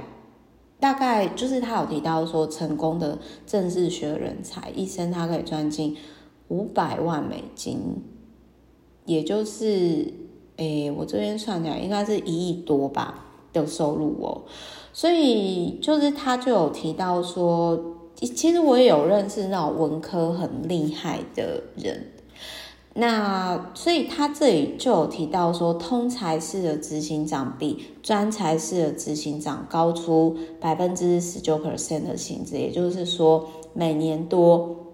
[0.80, 5.98] 大概就是他有提到说，成功的政治学人才一生他可以赚进
[6.48, 8.02] 五百万美金，
[9.06, 10.14] 也就是
[10.56, 13.25] 诶，我这边算起来应该是一亿多吧。
[13.62, 14.42] 的收入哦。
[14.94, 17.78] 所以就是他就有提到说，
[18.16, 22.14] 其实我也有认识那种文科很厉害的人，
[22.94, 34.94] 那所以他这里就有提到说，通才式的执行长比专才式的执行长高出百分之十九 percent 的薪资，也就是说每年多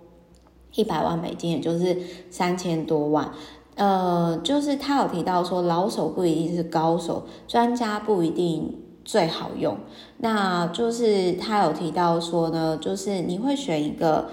[0.74, 1.96] 一百万美金，也就是
[2.32, 3.32] 三千多万。
[3.76, 8.78] 呃，就是他有提到说，老手不一定是高手，专家不一定。
[9.04, 9.76] 最好用，
[10.20, 14.30] 那就是他有提到说呢，就是你会选一个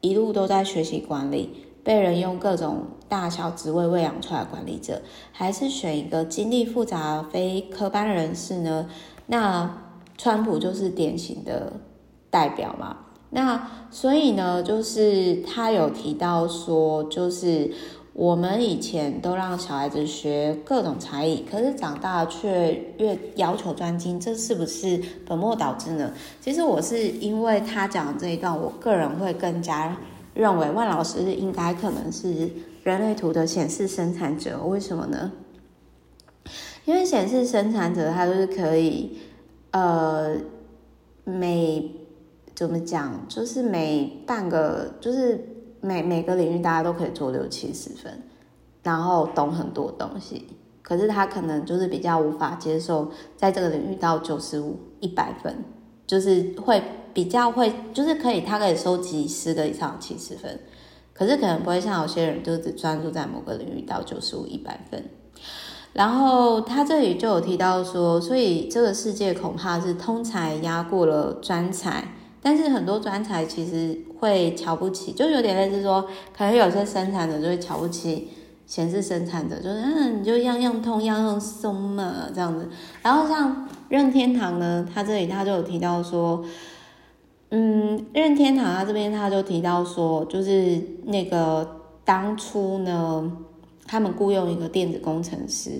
[0.00, 8.88] 一路都在学习管理，被人用各种大小职位喂养出来的管理者，还是选一个经历复杂非科班人士呢？
[9.26, 9.78] 那
[10.18, 11.74] 川普就是典型的
[12.30, 12.96] 代表嘛。
[13.30, 17.72] 那所以呢，就是他有提到说，就是。
[18.20, 26.12] 我们以前都让小孩子学各种才艺，可是长大却越要求专精，这是不是本末倒置呢？
[26.38, 29.96] 其实我是因为他讲的这一段，我个人会更加
[30.34, 32.50] 认为万老师应该可能是
[32.84, 34.62] 人类图的显示生产者。
[34.66, 35.32] 为什么呢？
[36.84, 39.16] 因为显示生产者他就是可以，
[39.70, 40.36] 呃，
[41.24, 41.90] 每
[42.54, 45.49] 怎么讲，就是每半个就是。
[45.80, 48.22] 每每个领域大家都可以做六七十分，
[48.82, 50.46] 然后懂很多东西。
[50.82, 55.64] 可是他可能就是比较无法接受在这个领域到九十五、一百分，
[56.06, 56.82] 就是会
[57.14, 60.58] 比较会，就是可以他可以收集十个以上七十分，
[61.14, 65.04] 可是可能不会像有些人就只专注在某个领域到九十五、一百分。
[65.92, 72.14] 然后他这里就有提到说，所以这个世界恐怕是通才压过了专才。
[72.42, 76.02] 但是很多专才其实会瞧不起，就有点类似说，
[76.36, 78.28] 可能有些生产者就会瞧不起
[78.66, 82.68] 显示生产者，就是嗯，你就样样通样样松嘛这样子。
[83.02, 86.44] 然后像任天堂呢，他这里他就有提到说，
[87.50, 93.30] 嗯，任天堂他这边他就提到说，就是那个当初呢，
[93.86, 95.70] 他们雇佣一个电子工程师，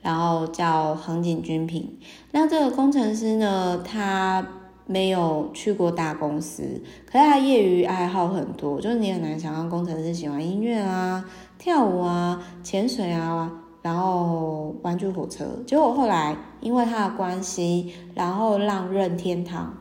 [0.00, 1.98] 然后叫横井军平。
[2.30, 4.46] 那这个工程师呢，他
[4.88, 6.64] 没有去过大公司，
[7.06, 11.24] 可是他业余爱好很多，就是你很难想象工程师喜欢音乐啊、
[11.56, 15.44] 跳舞啊、潜水啊，然后玩具火车。
[15.64, 19.72] 结果后来因为他的关系，然后让任天堂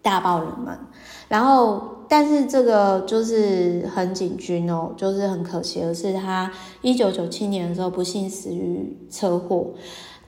[0.00, 0.78] 大爆冷门，
[1.26, 1.94] 然后。
[2.08, 6.48] 但是这个就是横井军哦，就是很可惜的是，他
[6.80, 9.72] 一九九七年的时候不幸死于车祸。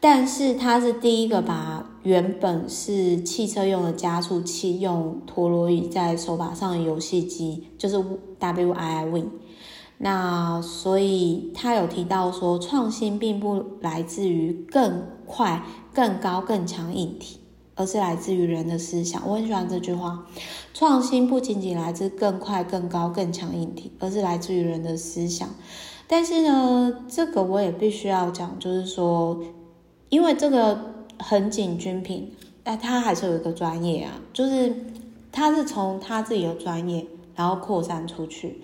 [0.00, 7.96] 但是他是第一个把原本是汽车用的加速器用陀螺仪在手把上的游戏机，就是
[8.40, 9.30] Wii Win。
[9.98, 17.40] 那所以他有提到说，创新并不来自于更快、更高、更强硬体。
[17.74, 20.26] 而是来自于人的思想，我很喜欢这句话。
[20.74, 25.48] 创新不仅仅来自更快、更高、更强硬体，而是来自于人的思想。
[26.08, 29.38] 但是呢，这个我也必须要讲，就是说，
[30.08, 32.30] 因为这个横井军平，
[32.64, 34.74] 哎，他还是有一个专业啊，就是
[35.32, 38.60] 他是从他自己的专业，然后扩散出去。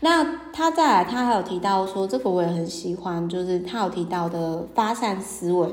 [0.00, 5.68] 那他再来，他还有提到说，这个我也很喜欢，就是他有提到的发散思维。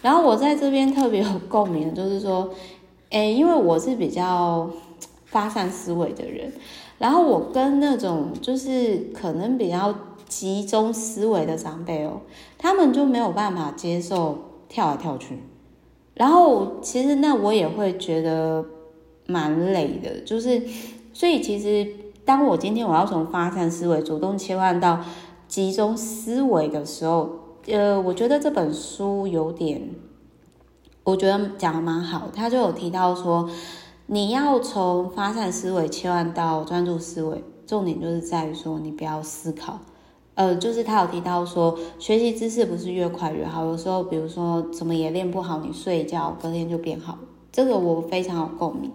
[0.00, 2.48] 然后我在这边特别有共鸣，就是说，
[3.10, 4.70] 诶，因为我是比较
[5.26, 6.52] 发散思维的人，
[6.98, 9.92] 然后我跟那种就是可能比较
[10.28, 12.20] 集中思维的长辈哦，
[12.56, 15.40] 他们就没有办法接受跳来跳去。
[16.14, 18.64] 然后其实那我也会觉得
[19.26, 20.62] 蛮累的，就是
[21.12, 22.02] 所以其实。
[22.24, 25.00] 当我今天我要从发散思维主动切换到
[25.48, 27.28] 集中思维的时候，
[27.66, 29.90] 呃，我觉得这本书有点，
[31.02, 32.30] 我觉得讲的蛮好。
[32.32, 33.50] 他就有提到说，
[34.06, 39.80] 你要从发散思维切换到专注思维，重点就是在于说你不要思考。
[40.34, 47.18] 呃，就是他有提到说，学习知识不是越快越好，有时候比如说怎么也练不好，你睡一觉隔天就变好。
[47.52, 48.90] 这个我非常有共鸣。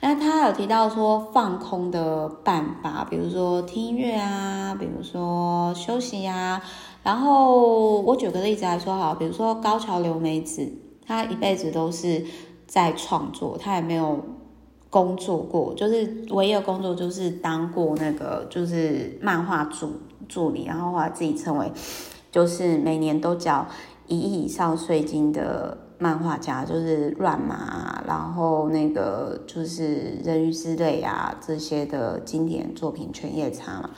[0.00, 6.62] 那他有提到说放空的办法，比如说听音乐啊，比如说休息啊。
[7.02, 10.66] 然后我举个例子来说好，比如说高桥留美子，
[11.06, 12.24] 她一辈子都是
[12.66, 14.18] 在创作，她也没有
[14.88, 19.92] 工作过，就是唯一的工作就是当过那个就是漫画主
[20.28, 21.72] 助理，然后后来自己成为
[22.30, 23.66] 就是每年都缴
[24.06, 25.78] 一亿以上税金的。
[26.02, 33.12] 漫画家就是乱马，然后那个就是人鱼之泪啊，这些的经典作品。
[33.12, 33.90] 犬夜叉嘛。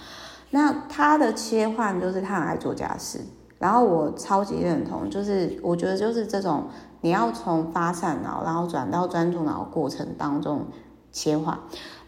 [0.50, 3.20] 那他的切换就是他很爱做家事，
[3.60, 6.64] 然后我超级认同，就是我觉得就是这种
[7.02, 10.66] 你要从发散脑，然后转到专注脑过程当中
[11.12, 11.56] 切换。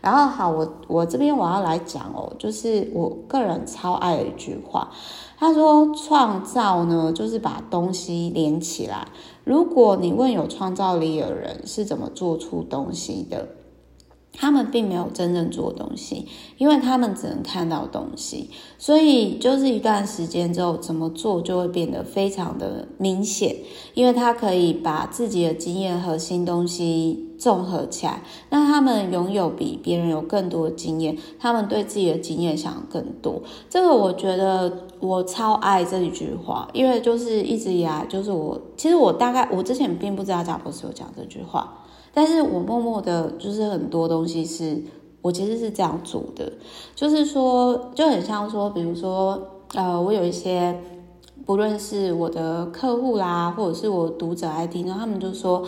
[0.05, 4.91] 然后好，我我这边我要来讲哦，就是我个人超爱的一句话。
[5.39, 9.09] 他说：“创造呢，就是把东西连起来。
[9.45, 13.49] 如果你问有创造力的人是怎么做出东西的，
[14.35, 16.29] 他们并没有真正做东西，
[16.59, 18.51] 因为他们只能看到东西。
[18.79, 23.57] 所以，就是一段时间之后，怎么做就会变得非常的明显，
[23.95, 33.43] 因为他可以把自己的经验和新东西。”综合起来，那他们拥有比别人有更多的经验，他们对自己的经验想更多。
[33.69, 41.83] 这个我觉得我超爱这一句话，因为就是一直以来，就是我其实我大概我之前并不知道贾博士有讲这句话，
[42.15, 44.83] 但是我默默的，就是很多东西是
[45.21, 46.51] 我其实是这样做的，
[46.95, 49.39] 就是说就很像说，比如说
[49.75, 50.81] 呃，我有一些
[51.45, 55.63] 不论是我的客户啦，或者是我读者来听，然后他们就说。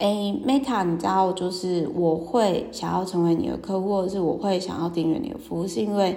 [0.00, 6.16] 哎，Meta，你知道，就是我会想要成为你的客户，或者是我会想要订阅你的服务，是因为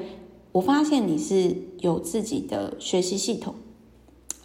[0.54, 3.54] 我发现你是有自己的学习系统。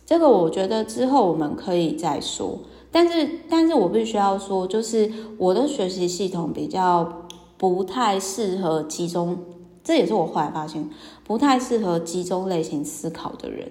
[0.05, 2.59] 这个我觉得之后我们可以再说，
[2.91, 5.09] 但是，但是我必须要说，就是
[5.39, 7.27] 我的学习系统比较
[7.57, 9.39] 不太适合集中，
[9.85, 10.91] 这也是我后来发现
[11.23, 13.71] 不太适合集中类型思考的人，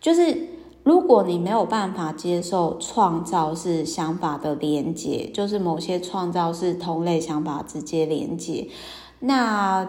[0.00, 0.59] 就是。
[0.82, 8.66] 如果你没有办法接受创造是想法的连接，就是某些创造是同类想法直接连接，
[9.18, 9.86] 那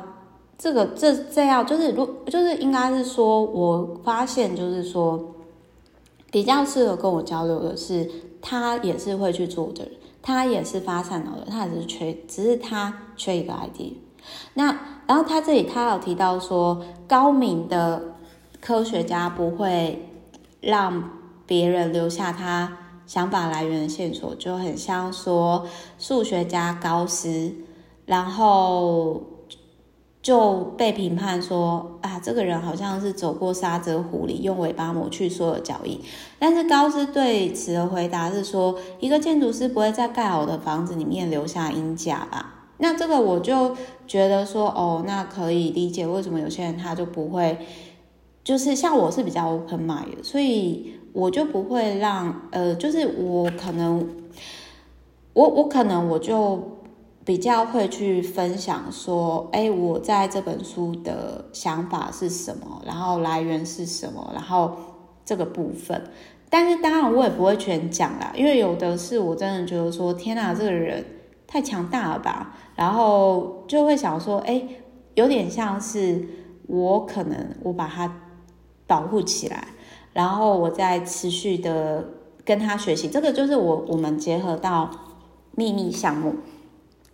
[0.58, 5.34] 这个这这样就是如就是应该是说，我发现就是说，
[6.30, 8.12] 比较适合跟我交流的是，
[8.42, 9.88] 他也是会去做的，
[10.22, 13.94] 他也是发散脑的，他也是缺，只是他缺一个 idea。
[14.56, 14.78] 那
[15.08, 18.16] 然后他这里他有提到说，高明的
[18.60, 20.06] 科学家不会。
[20.62, 21.12] 让
[21.45, 25.68] 别人留下他想法来源的线索，就很像说
[25.99, 27.53] 数学家高斯，
[28.05, 29.22] 然后
[30.22, 35.99] 就被评判说啊，这个人好像是走过沙泽湖里，用尾巴抹去所有脚印。
[36.39, 42.53] 但是高斯对此的回答是说，一个建筑师不会在盖好的房子里面留下鹰架吧？
[42.78, 43.76] 那这个我就
[44.07, 47.57] 觉得说，哦，那可以理解为什么有些人他就不会，
[48.44, 54.08] 就是像我是比较 open mind 的，所以我就不会让，呃，就是我可能，
[55.34, 56.80] 我我可能我就。
[57.24, 64.76] 比较会去分享说，哎，我在这本书的想法是什么，然后来源是什么，然后
[65.24, 66.02] 这个部分。
[66.50, 71.06] 但是当然我也不会全讲啦，因为有的是我真的觉得说，天哪，这个人
[71.46, 74.60] 太强大了吧，然后就会想说，哎，
[75.14, 76.28] 有点像是
[76.66, 78.12] 我可能我把它
[78.92, 79.70] 保护起来，
[80.12, 82.04] 然后我再持续的
[82.44, 83.08] 跟他学习。
[83.08, 84.89] 这个就是我我们结合到
[85.56, 86.36] 秘密项目。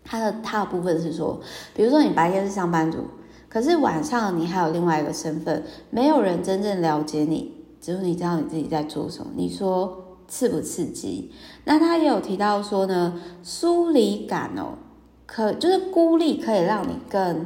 [0.03, 1.39] 它的它的部分是说，
[1.75, 2.99] 比如说你白天是上班族，
[3.47, 9.31] 可是晚上你还有另外一个身份，没有人真正了解你，只有你知道你自己在做什么。
[9.35, 11.31] 你说刺不刺激？
[11.65, 14.79] 那他也有提到说呢，疏离感哦，
[15.27, 17.45] 可就是孤立可以让你更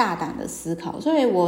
[0.00, 0.98] 大胆的思考。
[0.98, 1.44] 所以我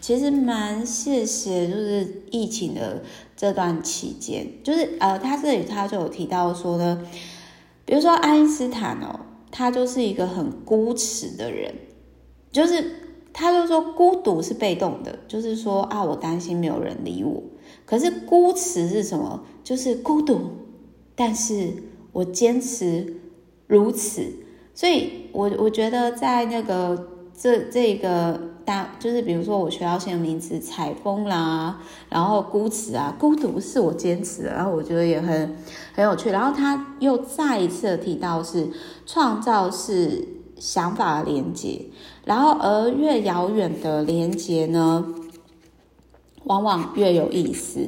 [0.00, 3.02] 其实蛮谢谢，就是疫情的
[3.36, 7.06] 这段期间，就是呃，他这里他就有提到说呢，
[7.84, 9.20] 比如说爱因斯坦哦。
[9.56, 11.72] 他就是一个很孤独的人，
[12.50, 12.84] 就是
[13.32, 17.40] 他就说孤独是被动的，就是说啊，我担心没有人理我。
[17.86, 19.44] 可是孤独是什么？
[19.62, 20.40] 就是孤独，
[21.14, 21.72] 但是
[22.10, 23.14] 我坚持
[23.68, 24.24] 如此。
[24.74, 28.40] 所以我我觉得在那个这这个。
[28.64, 31.78] 大就是比如说我学到新的名词采风啦，
[32.08, 35.54] 然后孤词啊，孤独是我坚持的，然后我觉得也很
[35.92, 36.30] 很有趣。
[36.30, 38.66] 然后他又再一次提到是
[39.04, 40.26] 创造是
[40.58, 41.82] 想法的连接，
[42.24, 45.04] 然后而越遥远的连接呢，
[46.44, 47.80] 往往越有意思。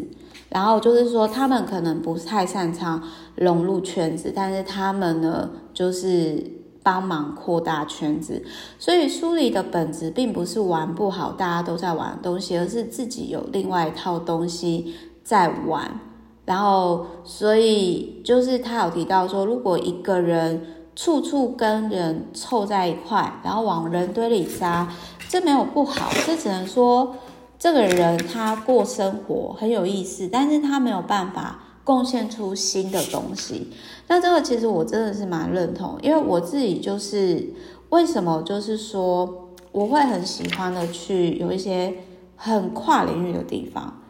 [0.51, 3.03] 然后就是说他们可能不太擅长
[3.35, 6.56] 融入圈子，但是他们呢就是。
[6.87, 8.45] 帮忙扩大圈子，
[8.79, 15.99] 所以书里的本质并不是玩不好，大家都在玩的东西，而是自己有另外一套东西在玩。
[16.45, 20.65] 然后，所以就是他有提到说，如果一个人
[20.95, 24.89] 处处跟人凑在一块，然后往人堆里扎，
[25.29, 27.17] 这没有不好，这只能说
[27.59, 31.63] 这个人他过生活很有意思，但是他没有办法。
[31.87, 33.71] 贡献出新的东西，
[34.09, 37.45] 那这个其实我真的是蛮认同，因为我自己就是
[37.89, 41.93] 为什么就是说我会很喜欢的去有一些
[42.37, 44.03] 很跨领域的地方，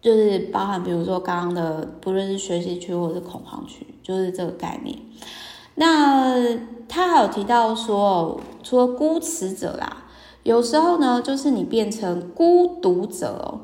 [0.00, 4.96] 就是包含比如说刚刚的不论是学习区或者是恐慌区，就是这个概念。
[5.74, 6.56] 那
[6.88, 10.04] 他还有提到说，除了孤词者啦，
[10.42, 13.60] 有时候呢，就是你变成孤独者哦。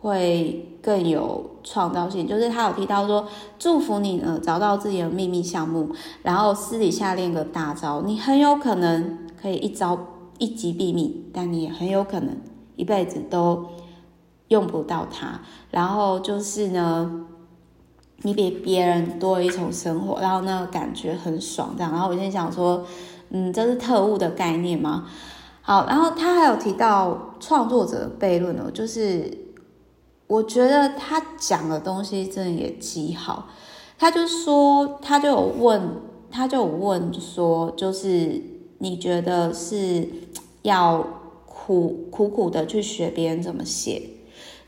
[0.00, 3.26] 会更有创造性，就是他有提到说，
[3.58, 5.90] 祝福你呢找到自己的秘密项目，
[6.22, 9.98] 然后私底下练个大招，你很有可能可以一招
[10.38, 12.36] 一击毙命，但你也很有可能
[12.76, 13.66] 一辈子都
[14.46, 15.40] 用不到它。
[15.72, 17.26] 然后就是呢，
[18.22, 21.90] 你比别人多一重生活，然后那个感觉很爽，这样。
[21.90, 22.84] 然后我现在想说，
[23.30, 25.08] 嗯，这是特务的概念吗？
[25.60, 29.47] 好，然后他还有提到创作者悖论哦，就是。
[30.28, 33.48] 我觉得他讲的东西真的也极好，
[33.98, 35.90] 他就说，他就有问，
[36.30, 38.42] 他就有问说，就是
[38.76, 40.06] 你觉得是
[40.60, 41.02] 要
[41.46, 44.02] 苦苦苦的去学别人怎么写，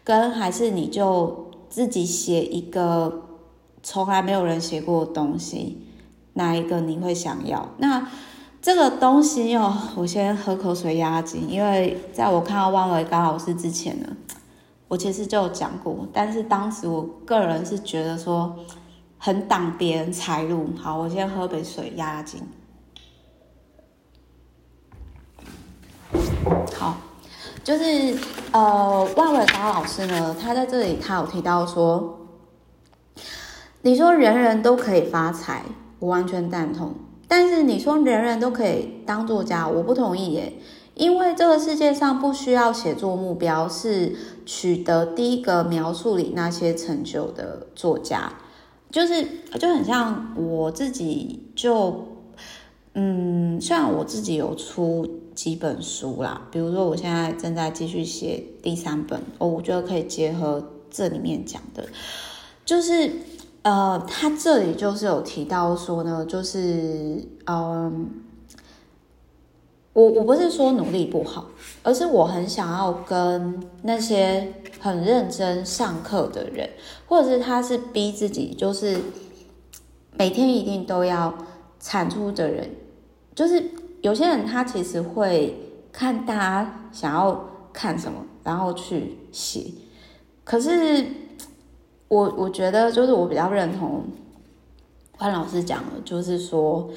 [0.03, 3.25] 跟还是你就自己写一个
[3.83, 5.77] 从来没有人写过的东西，
[6.33, 7.69] 哪一个你会想要？
[7.77, 8.11] 那
[8.63, 14.07] 这个东西哦，我先喝口水压惊，因为在我看到万维刚老师之前呢。
[14.91, 18.57] 我其实就有讲过，但是当时我个人是觉得说
[19.19, 20.69] 很挡别人财路。
[20.77, 22.41] 好，我先喝杯水压压惊。
[26.77, 26.97] 好，
[27.63, 28.19] 就是
[28.51, 32.27] 呃，万伟达老师呢，他在这里他有提到说，
[33.83, 35.63] 你说人人都可以发财，
[36.01, 36.93] 我完全赞同。
[37.29, 40.53] 但是你说人人都可以当作家，我不同意耶。
[41.01, 48.31] 因为这个世界上不需要写作目标是取得第一个描述里那些成就的作家，
[48.91, 49.27] 就是
[49.59, 52.07] 就很像我自己就，
[52.93, 61.87] 嗯，虽然我自己有出几本书啦，比如说我现在正在继续写第三本，哦，我觉得可以结合这里面讲的，
[62.67, 63.11] 就是
[63.63, 68.11] 呃，他这里就是有提到说呢，就是嗯。
[70.01, 71.51] 我我不是说努力不好，
[71.83, 76.71] 而是我很想要跟那些很认真上课的人，
[77.07, 78.99] 或者是他是逼自己，就是
[80.17, 81.35] 每天一定都要
[81.79, 82.71] 产出的人，
[83.35, 83.63] 就是
[84.01, 85.55] 有些人他其实会
[85.93, 89.67] 看大家想要看什么，然后去写。
[90.45, 91.05] 可是
[92.09, 94.05] 我我觉得，就是我比较认同
[95.19, 96.89] 潘老师讲的，就是说。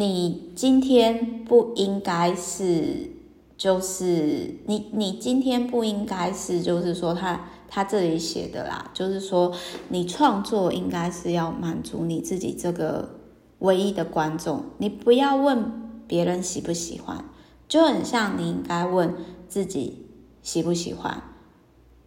[0.00, 3.10] 你今天不应该是，
[3.58, 9.52] 就是你你今天不应该是，就是说他他这里写的啦，就是说
[9.90, 13.10] 你创作应该是要满足你自己这个
[13.58, 17.22] 唯一的观众，你不要问别人喜不喜欢，
[17.68, 19.14] 就很像你应该问
[19.48, 20.06] 自己
[20.40, 21.22] 喜不喜欢。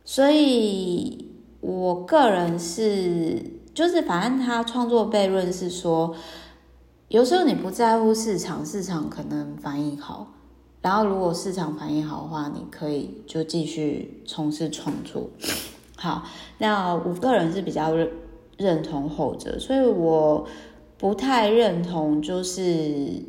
[0.04, 1.32] 所以
[1.62, 6.16] 我个人是，就是反正他创作悖论是说。
[7.14, 10.34] 有时候你不在乎市场，市场可能反应好，
[10.82, 15.30] 然后如果市场反应好的话，你可以就继续从事创作。
[15.96, 16.24] 好，
[16.58, 18.10] 那我个人是比较认
[18.58, 20.48] 认同后者，所以我
[20.98, 23.22] 不太认同就是。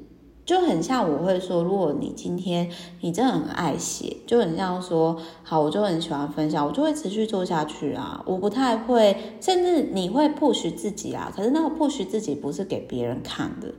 [0.45, 2.71] 就很像我会说，如果你今天
[3.01, 8.23] 你真的很爱写，就很像说，好，我就很喜欢分享，我就会持续做下去啊。
[8.27, 13.73] 我不太会，甚至你会 push 自己啊，可是那个 push 自己不是给别人看的。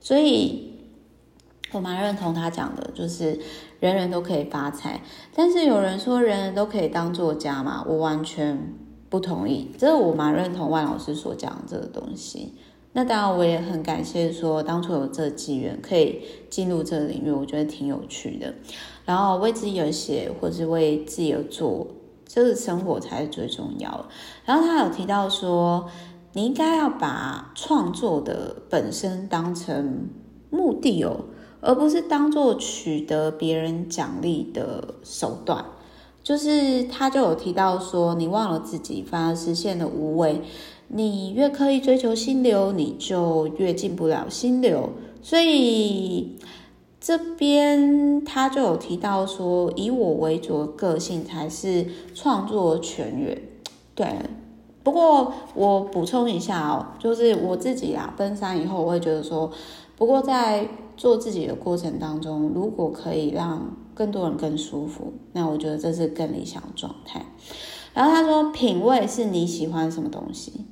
[0.00, 0.72] 所以，
[1.70, 3.38] 我蛮认同他讲的，就是
[3.78, 5.00] 人人都可以发财，
[5.32, 8.74] 但是有人说人人都可以当作家嘛，我完全
[9.08, 9.70] 不同意。
[9.78, 12.54] 这我蛮认同万老师所讲这个东西。
[12.94, 16.20] 那当然，我也很感谢说当初有这个机缘可以
[16.50, 18.52] 进入这个领域，我觉得挺有趣的。
[19.06, 21.86] 然后为自己而写，或是为自己而做，
[22.26, 24.06] 这个生活才是最重要。
[24.44, 25.88] 然后他有提到说，
[26.34, 30.08] 你应该要把创作的本身当成
[30.50, 31.24] 目的哦，
[31.62, 35.64] 而不是当做取得别人奖励的手段。
[36.22, 40.42] 就是他就有提到说，你忘了自己，反而实现了无为。
[40.94, 44.90] 你越刻意追求心流，你就越进不了心流。
[45.22, 46.38] 所以
[47.00, 53.40] 这边他就有提到说，以我为主的个性才是创作泉源。
[53.94, 54.06] 对，
[54.82, 59.50] 不过我补充一下哦，就是我自己啊，奔三以后，我会觉得说，
[59.96, 60.68] 不过在
[60.98, 67.24] 做自己的过程当中，如果可以让更多人更舒服，那我觉得这是更理想状态。
[67.94, 70.66] 然后他说，品味是你喜欢什么东西。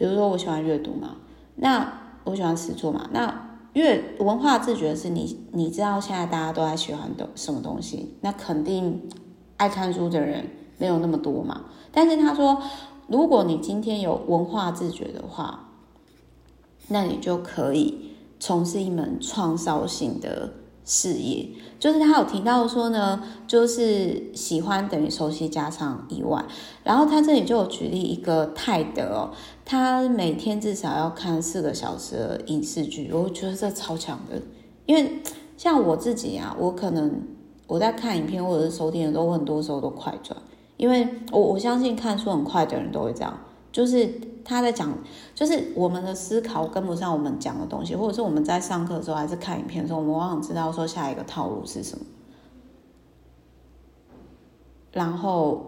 [0.00, 1.16] 比如说，我喜欢阅读嘛，
[1.56, 1.92] 那
[2.24, 9.10] 我喜欢写作嘛，那阅文化自觉是你，你知道现在大家都在喜欢的什么东西，那肯定
[9.58, 10.46] 爱看书的人
[10.78, 11.66] 没有那么多嘛。
[11.92, 12.62] 但是他说，
[13.08, 15.68] 如果你今天有文化自觉的话，
[16.88, 20.50] 那你就可以从事一门创造性的
[20.92, 26.44] 事业，就是他有提到说呢，就是喜欢等于熟悉加上意外，
[26.82, 29.30] 然后他这里就有举例一个泰德哦，
[29.64, 34.42] 他每天至少要看四个小时的影视剧，我觉得这超强的，
[34.84, 35.22] 因为
[35.56, 37.22] 像我自己啊，我可能
[37.68, 40.36] 我在看影片或者是收听的时候，我很多时候都快转，
[40.76, 43.38] 因为我我相信看书很快的人都会这样，
[43.70, 44.10] 就是。
[44.44, 44.92] 他在讲，
[45.34, 52.04] 就是我们的思考跟不上我们讲的东西，或者是我们在上课的时候，还是看影片的时候，我们往往知道说下一个套路是什么，
[54.92, 55.66] 然后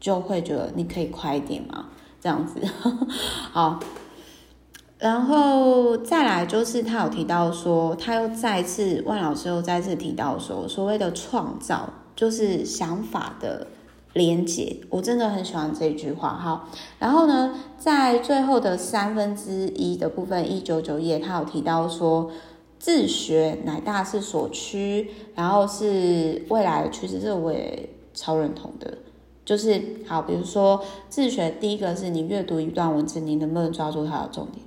[0.00, 1.86] 就会觉得你可以快一点嘛，
[2.20, 2.60] 这样子。
[3.52, 3.80] 好，
[4.98, 13.66] 然后再来就是他有提到说，他又再次万老师又再次提到说，所谓的创造就是想法的。
[14.16, 16.30] 连结，我真的很喜欢这句话。
[16.30, 16.66] 哈，
[16.98, 22.30] 然后呢，在最后的三分之一的部分，一九九页，他有提到说，
[22.78, 28.96] 自学乃大势所趋，然后是未来的趋势，这我也超认同的。
[29.44, 34.64] 就是好，比如说自学，第一个是你阅读一段文字，你能不能抓住它的重点？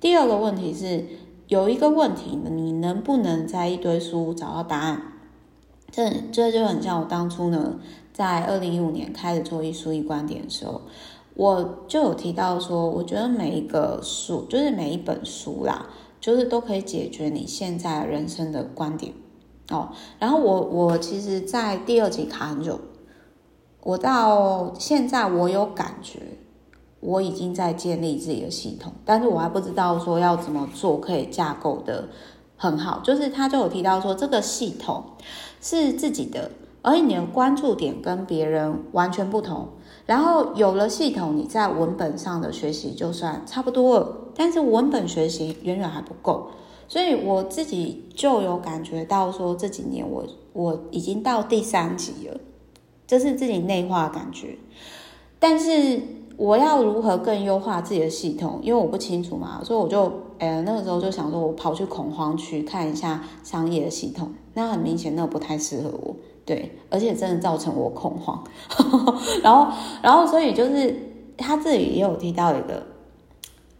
[0.00, 1.04] 第二个问题是，
[1.48, 5.02] 有一个问题，你能不能在一堆书找到答案？
[5.90, 7.78] 这这就很像我当初呢。
[8.18, 10.82] 在二零一五年开始做一书一观点的时候，
[11.34, 15.86] 我就有提到说，我觉得每一个书，就是每一本书啦，
[16.20, 19.12] 就是都可以解决你现在人生的观点
[19.70, 19.90] 哦。
[20.18, 22.80] 然后我我其实，在第二集卡很久，
[23.84, 26.18] 我到现在我有感觉，
[26.98, 32.08] 我已经在建立自己的系统，但是我还不知道说要怎么做可以架构得
[32.56, 32.98] 很好。
[33.04, 35.04] 就是他就有提到说，这个系统
[35.60, 36.50] 是自己的。
[36.82, 39.68] 而你的关注点跟别人完全不同，
[40.06, 46.48] 然后有了系统，你在文本上的学习就算差不多了，但是文本学习远远还不够，
[46.86, 52.40] 所以我自己就有感觉到说，这几年我我已经到第三级了，
[53.06, 54.56] 这是自己内化的感觉。
[55.40, 56.00] 但是
[56.36, 58.60] 我要如何更优化自己的系统？
[58.62, 64.32] 因为我不清楚嘛，所以我就呃那个时候就想说，我跑去恐慌区看一下商业的系统。
[64.54, 66.16] 那很明显，那不太适合我，
[66.48, 68.42] 对，而且真的造成我恐慌。
[69.44, 69.70] 然后，
[70.02, 70.96] 然后所以就是
[71.36, 72.86] 他这里也有提到一个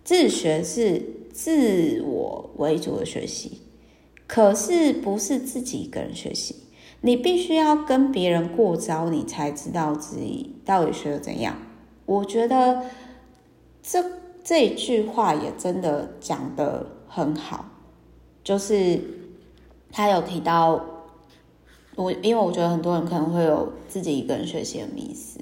[0.04, 1.16] 自学是。
[1.30, 3.60] 自我为主的学习，
[4.26, 6.56] 可是不是自己一个人学习，
[7.02, 11.56] 你必须要跟别人过招，你才知道自己到底学的怎样。
[12.06, 12.86] 我觉得
[13.84, 14.04] 这
[14.42, 17.66] 这一句话也真的讲得很好，
[18.42, 19.00] 就是
[19.92, 20.84] 他有提到
[21.98, 25.40] 我，因为我觉得很多人可能会有自己一个人学习的迷思，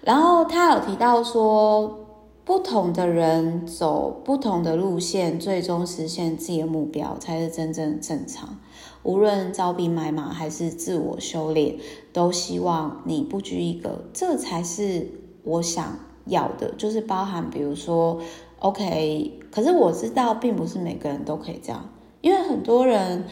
[0.00, 2.00] 然后他有提到说。
[2.46, 8.60] 不同的人走不同的路线，最终实现自己的目标才是真正正常。
[9.02, 11.74] 无论招兵买马还是自我修炼，
[12.12, 15.08] 都希望你不拘一格，这才是
[15.42, 16.70] 我想要的。
[16.78, 18.20] 就是包含，比如说
[18.60, 21.90] ，OK，可是我知道，并不是每个人都可以这样，
[22.20, 23.24] 因为很多人，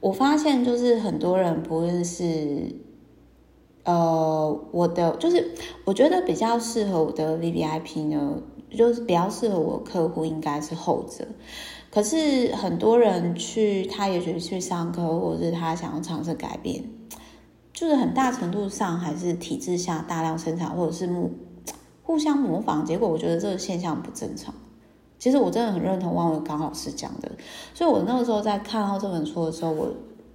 [0.00, 2.74] 我发现就是很多人不认识。
[3.82, 5.52] 呃，我的就是
[5.86, 11.26] 我觉得比较适合我的 VVIP 呢，就是比较适合我客户应该是后者。
[11.90, 16.84] 可是很多人去，他也许去上课，或者是他想要尝试改变，
[17.72, 21.08] 就是很大程度上还是体制下大量生产，或者是
[22.02, 24.54] 互相模仿，结果我觉得这个现象不正常。
[25.20, 27.30] 其实我真的很认同汪文刚老师讲的，
[27.72, 29.88] 所以我那个时候在看到这本书的时候，我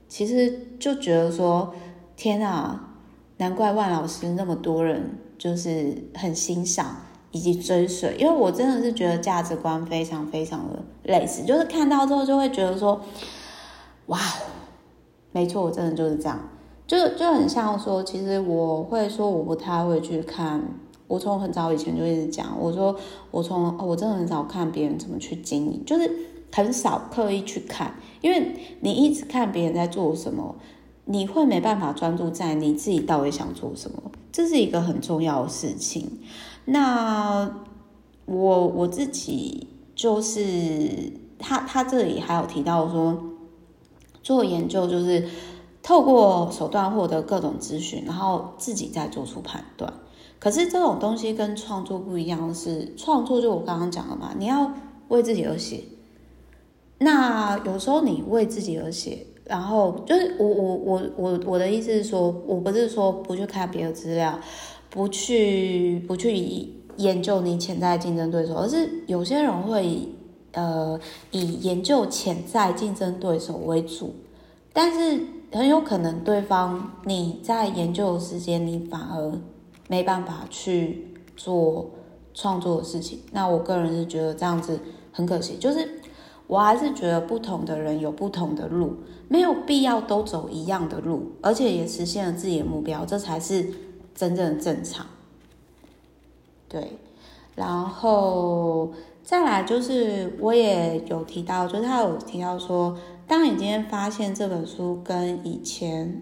[0.07, 1.73] 其实就觉得说，
[2.15, 2.91] 天啊！
[3.38, 6.95] 难怪万老师那么多人就是很欣赏
[7.31, 13.01] 以及追随，因为我真的是觉得价值观非常非常的类似，就是看到之后就会觉得说，
[14.05, 14.17] 哇，
[15.33, 16.39] 没错，我真的就是这样，
[16.88, 20.63] 就就很像说，其实我会说我不太会去看，
[21.08, 22.95] 我从很早以前就一直讲，我说
[23.32, 26.12] 我从我真的很少看别人怎么去经营，就是
[26.51, 30.56] 很少刻意去看，因为你一直看别人在做什么。
[31.08, 36.20] 你会没办法专注在你自己到底想做什么，这是一个很重要的事情。
[36.66, 37.47] 那
[38.26, 43.24] 我我自己就是他他这里还有提到说，
[44.24, 45.30] 做研究就是
[45.84, 49.93] 透过手段获得各种资讯，然后自己再做出判断。
[50.39, 54.71] 可是这种东西跟创作不一样，是创作就我刚刚讲了嘛，你要
[55.07, 55.83] 为自己而写。
[56.99, 59.25] 那有时候你为自己而写。
[59.47, 64.39] 然后就是我我我我我的意思是说，我不是说不去看别的资料，
[64.89, 66.67] 不去不去
[66.97, 70.09] 研究你潜在竞争对手，而是有些人会
[70.53, 74.15] 呃以研究潜在竞争对手为主，
[74.73, 75.21] 但是
[75.51, 79.31] 很有可能对方你在研究的时间，你反而
[79.88, 81.91] 没办法去做
[82.33, 83.19] 创作的事情。
[83.31, 84.79] 那我个人是觉得这样子
[85.11, 86.01] 很可惜，就是。
[86.47, 93.67] 我还是觉得不同的人有不同的路，没有必要都走一样的路，而且也实现了自己的目标，这才是
[94.13, 95.07] 真正的正常。
[96.69, 96.99] 对，
[97.55, 98.91] 然后
[99.23, 102.95] 再来就是我也有提到，就是他有提到说，
[103.27, 106.21] 当你今天发现这本书跟以前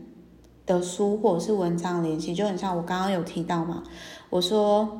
[0.65, 3.83] 的书或者是文章联系，就很像我刚刚有提到嘛，
[4.29, 4.99] 我说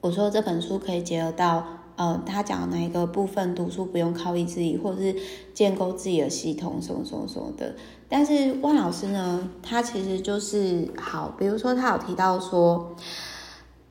[0.00, 1.64] 我说这本书可以结合到。
[1.98, 5.16] 呃，他讲的哪一个部分读书不用靠意志力，或者是
[5.52, 7.74] 建构自己的系统，什么什么什么的。
[8.08, 12.94] 但是万老师呢，他其实就是好，比如说他有提到说，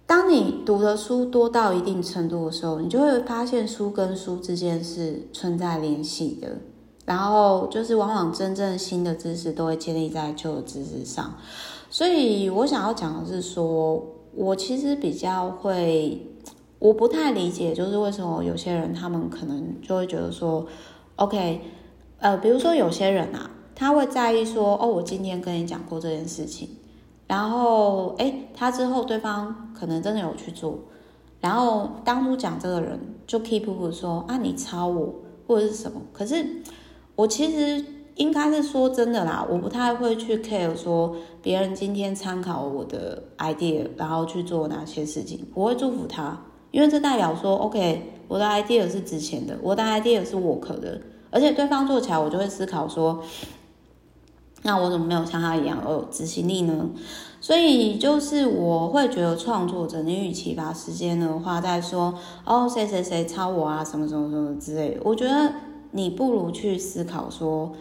[0.06, 6.60] 当你读的书多到一定程度的时候，你就会发现书跟书之间是存在联系的。
[7.08, 11.34] 然后就是往往真正新的知识都会建立在旧的知识上。
[11.90, 14.06] 所以我想要讲的是说，
[14.36, 16.24] 我其实比较会。
[16.80, 20.64] 我不太理解，就是为什么有些人他们可能就会觉得说
[21.16, 21.60] ，OK，
[22.20, 26.70] 呃，比如说有些人啊，他会在意说，哦，我今天跟你讲过这件事情，
[27.26, 30.78] 然后，诶，他之后对方可能真的有去做，
[31.42, 35.16] 然后当初讲这个人就 keep 说啊，你抄我
[35.48, 36.46] 或者是什么，可是
[37.18, 37.84] 我其实
[38.16, 46.40] 应该是说真的啦，我不太会去 care 说别人今天参考我的 idea，然后去做哪些事情，我会祝福他。
[46.70, 51.02] 因为这代表说，OK，我的 idea 是值钱的，我的 idea 是 work 的，
[51.32, 53.24] 而且对方做起来，我就会思考说，
[54.62, 56.90] 那我怎么没有像他一样有执行力呢？
[57.40, 62.14] 所以就是我会觉得创作者，你与其把时间呢花在说，
[62.46, 65.54] 哦，谁谁谁抄我啊，什么什么什么之类，我觉得
[65.92, 67.74] 你不如去思考说，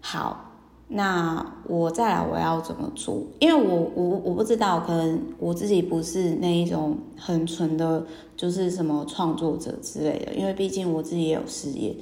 [0.00, 0.46] 好。
[0.92, 3.22] 那我再来，我要怎么做？
[3.38, 8.04] 因为我我我不知道，可能我自己不是那一种很纯的，
[8.36, 10.34] 就是什么创作者之类的。
[10.34, 11.94] 因为毕竟我自己也有事业，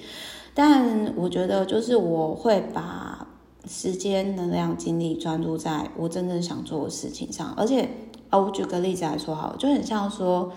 [0.55, 3.27] 但我觉得就是我会把
[3.67, 7.53] 时间、能量、精力专注在我真正想做的事情上。
[7.59, 7.91] 而且，
[8.31, 10.51] 啊，我举个例子来说好了，就很像说，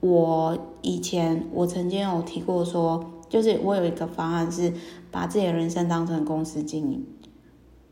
[0.00, 4.72] 我以前我曾经有提过说，就是我有一个方案是
[5.10, 7.06] 把自己的人生当成公司经营。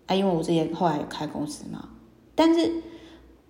[0.07, 1.89] 啊，因为我自己后来有开公司嘛，
[2.35, 2.71] 但是，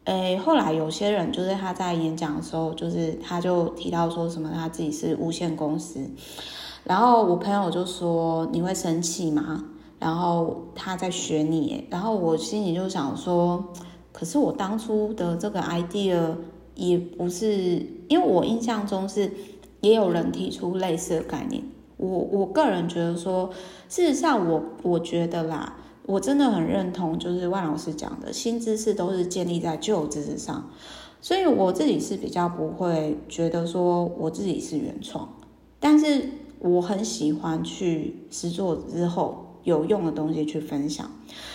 [0.04, 6.08] 诶、后来有些人就是他在演讲的时候，就是他就提到说什么他自己是无限公司，
[6.84, 9.64] 然后我朋友就说，你会生气吗？
[9.98, 13.72] 然后他在学你，然后我心里就想说，
[14.12, 16.36] 可是我当初的这个 idea
[16.76, 19.32] 也不是，因为我印象中是
[19.80, 21.64] 也有人提出类似的概念，
[22.04, 23.50] 我我个人觉得说，
[23.88, 25.76] 事实上我我觉得啦。
[26.06, 30.70] 我真的很认同，就是万老师讲的，新知识都是建立在旧知识上，
[31.22, 35.26] 所以我自己是比较不会觉得说我自己是原创，
[35.80, 36.28] 但是
[36.58, 41.10] 我很喜欢去实作之后有用的东西去分享，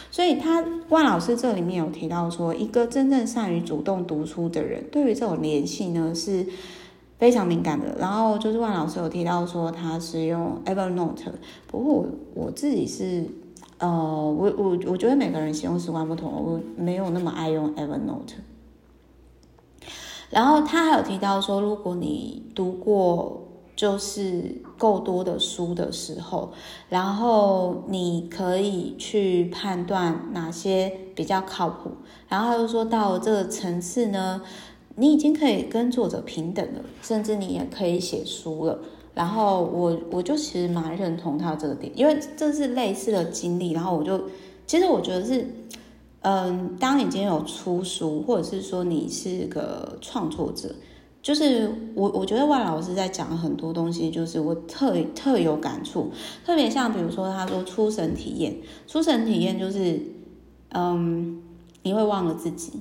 [0.10, 6.48] 所以他万老师这里面有提到说，一个真正善于主动读书的人，对于这种联系呢是
[7.20, 7.96] 非常敏感的。
[8.00, 11.32] 然后就是万老师有提到说，他是用 Evernote，
[11.68, 13.26] 不过我我自己是。
[13.78, 18.34] 呃，我我我觉得每个人使用习惯不同，我没有那么爱用 Evernote。
[20.30, 23.48] 然后他还有提到说，如果你读过
[23.78, 26.52] 就是够多的书的时候，
[26.90, 31.92] 然后你可以去判断哪些比较靠谱。
[32.28, 34.42] 然后他又说到这个层次呢，
[35.00, 38.78] 你已经可以跟作者平等了，甚至你也可以写书了。
[39.16, 43.72] 然后我我就其实蛮认同他这个点，因为这是类似的经历。
[43.72, 44.22] 然后我就
[44.68, 45.46] 其实我觉得是，
[46.22, 50.74] 嗯，当你今天有出书，或者是说你是个创作者，
[51.22, 56.12] 就是我我觉得万老师在讲很多东西，就是我特特有感触。
[56.46, 58.56] 特别像比如说他说出神体验，
[58.88, 60.00] 出神体验就是，
[60.70, 61.42] 嗯，
[61.84, 62.74] 你会忘了自己，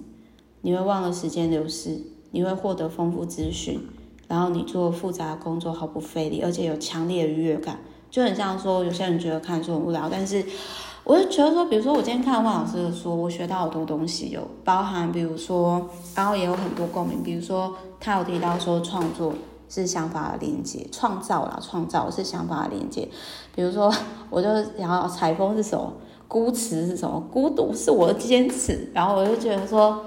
[0.62, 2.00] 你会忘了时间流逝，
[2.30, 3.80] 你会获得丰富资讯。
[4.26, 7.78] 然后你做复杂的工作毫不费力，而且有强烈的愉悦感，
[8.10, 10.44] 就很像说有些人觉得看书很无聊，但是
[11.02, 19.32] 我就觉得说，比如说我今天看万老师的书，我学到好多东西，有包含比如说，然后也有很多共鸣，比如说他有提到说创作
[19.70, 23.08] 是想法的连接，创造啦，创造是想法的连接，
[23.54, 23.90] 比如说
[24.28, 25.90] 我就想要采风是什么，
[26.28, 30.04] 孤词是什么，孤独是我的坚持，然后我就觉得说。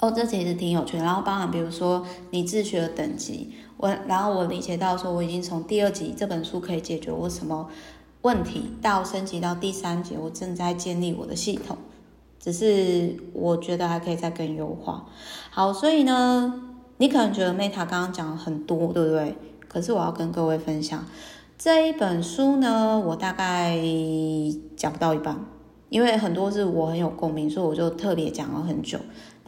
[0.00, 1.04] 哦，这其实挺有趣的。
[1.04, 7.68] 然后包含比如说你自学的等级，我然后我理解到说我已经从第二级这本书可以解决我什么
[8.22, 11.76] 问题，到升级到第三级，我正在建立我的系统，
[12.38, 15.06] 只是我觉得还可以再更优化。
[15.50, 16.62] 好，所以呢，
[16.98, 19.36] 你可能觉得 Meta 刚刚讲了很多，对不对？
[19.66, 21.04] 可是我要跟各位分享
[21.58, 23.76] 这一本书呢，我大概
[24.76, 25.44] 讲不到一半，
[25.88, 28.98] 因为很多是我很有共鸣，所以我就特别讲了很久。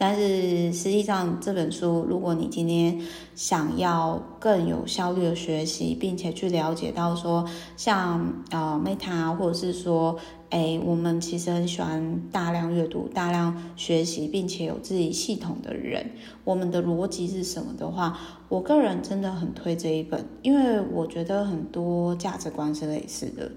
[0.01, 2.99] 但是实际上，这本书，如果你今天
[3.35, 7.47] 想要更有效率的学习，并且去了解到说，
[7.77, 10.17] 像呃 Meta 或者是说，
[10.49, 16.09] 哎，我们其实很喜欢大量阅读、大量学习，并且有自己系统的人，
[16.43, 18.17] 我们的逻辑是什么的话，
[18.49, 23.51] 我个人真的很推这一本，因为我觉得很多价值观是类似的。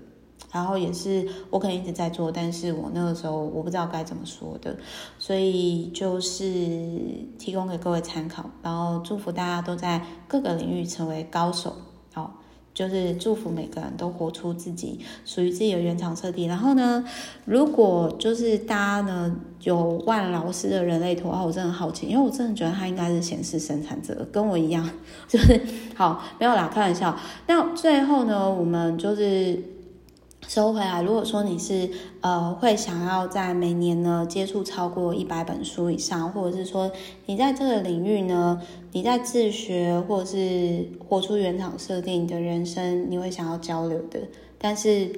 [0.55, 4.77] 然后也是我可能一直在做，但是我那个时候我不知道该怎么说的，
[5.19, 6.39] 所以就是
[7.37, 11.75] 提供给各位参考，然后祝福大家都在各个领域成为高手，
[12.13, 12.37] 好，
[12.73, 16.49] 就是祝福每个人都活出自己属于自己的原厂设定。
[16.49, 17.05] 然后呢，
[17.45, 24.89] 如果就是大家呢有万老师的人类图啊，我真的好奇，因为我真的觉得他应该是显示生产者，跟我一样，
[25.27, 25.61] 就是
[25.97, 27.19] 好没有啦，开玩笑。
[27.49, 29.74] 那最后呢，我们就是。
[30.47, 31.91] 收回来，如果说你是
[32.21, 36.91] 呃会想要在每年呢接触超过一百本书以上，或者是说
[37.27, 38.61] 你在这个领域呢，
[38.93, 44.21] 你在自学或者是活出原厂设定的人生，你会想要交流的，
[44.59, 45.11] 但是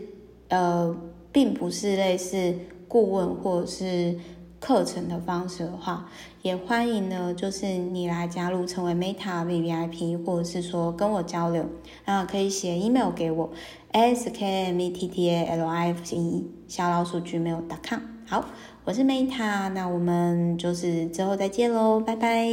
[0.49, 0.97] 呃
[1.33, 2.55] 并不是类似
[2.89, 4.17] 顾问或者是
[4.59, 6.09] 课程的方式的话，
[6.41, 11.67] 也欢迎呢，就是你来加入成为 Meta VVIP，或者是说跟我交流，
[12.05, 13.51] 然后可以写 email 给我。
[13.97, 18.45] S K M E T T A L I F E 小老鼠句没有打康好，
[18.85, 22.47] 我是 Meta，那我们就是之后再见喽，拜拜。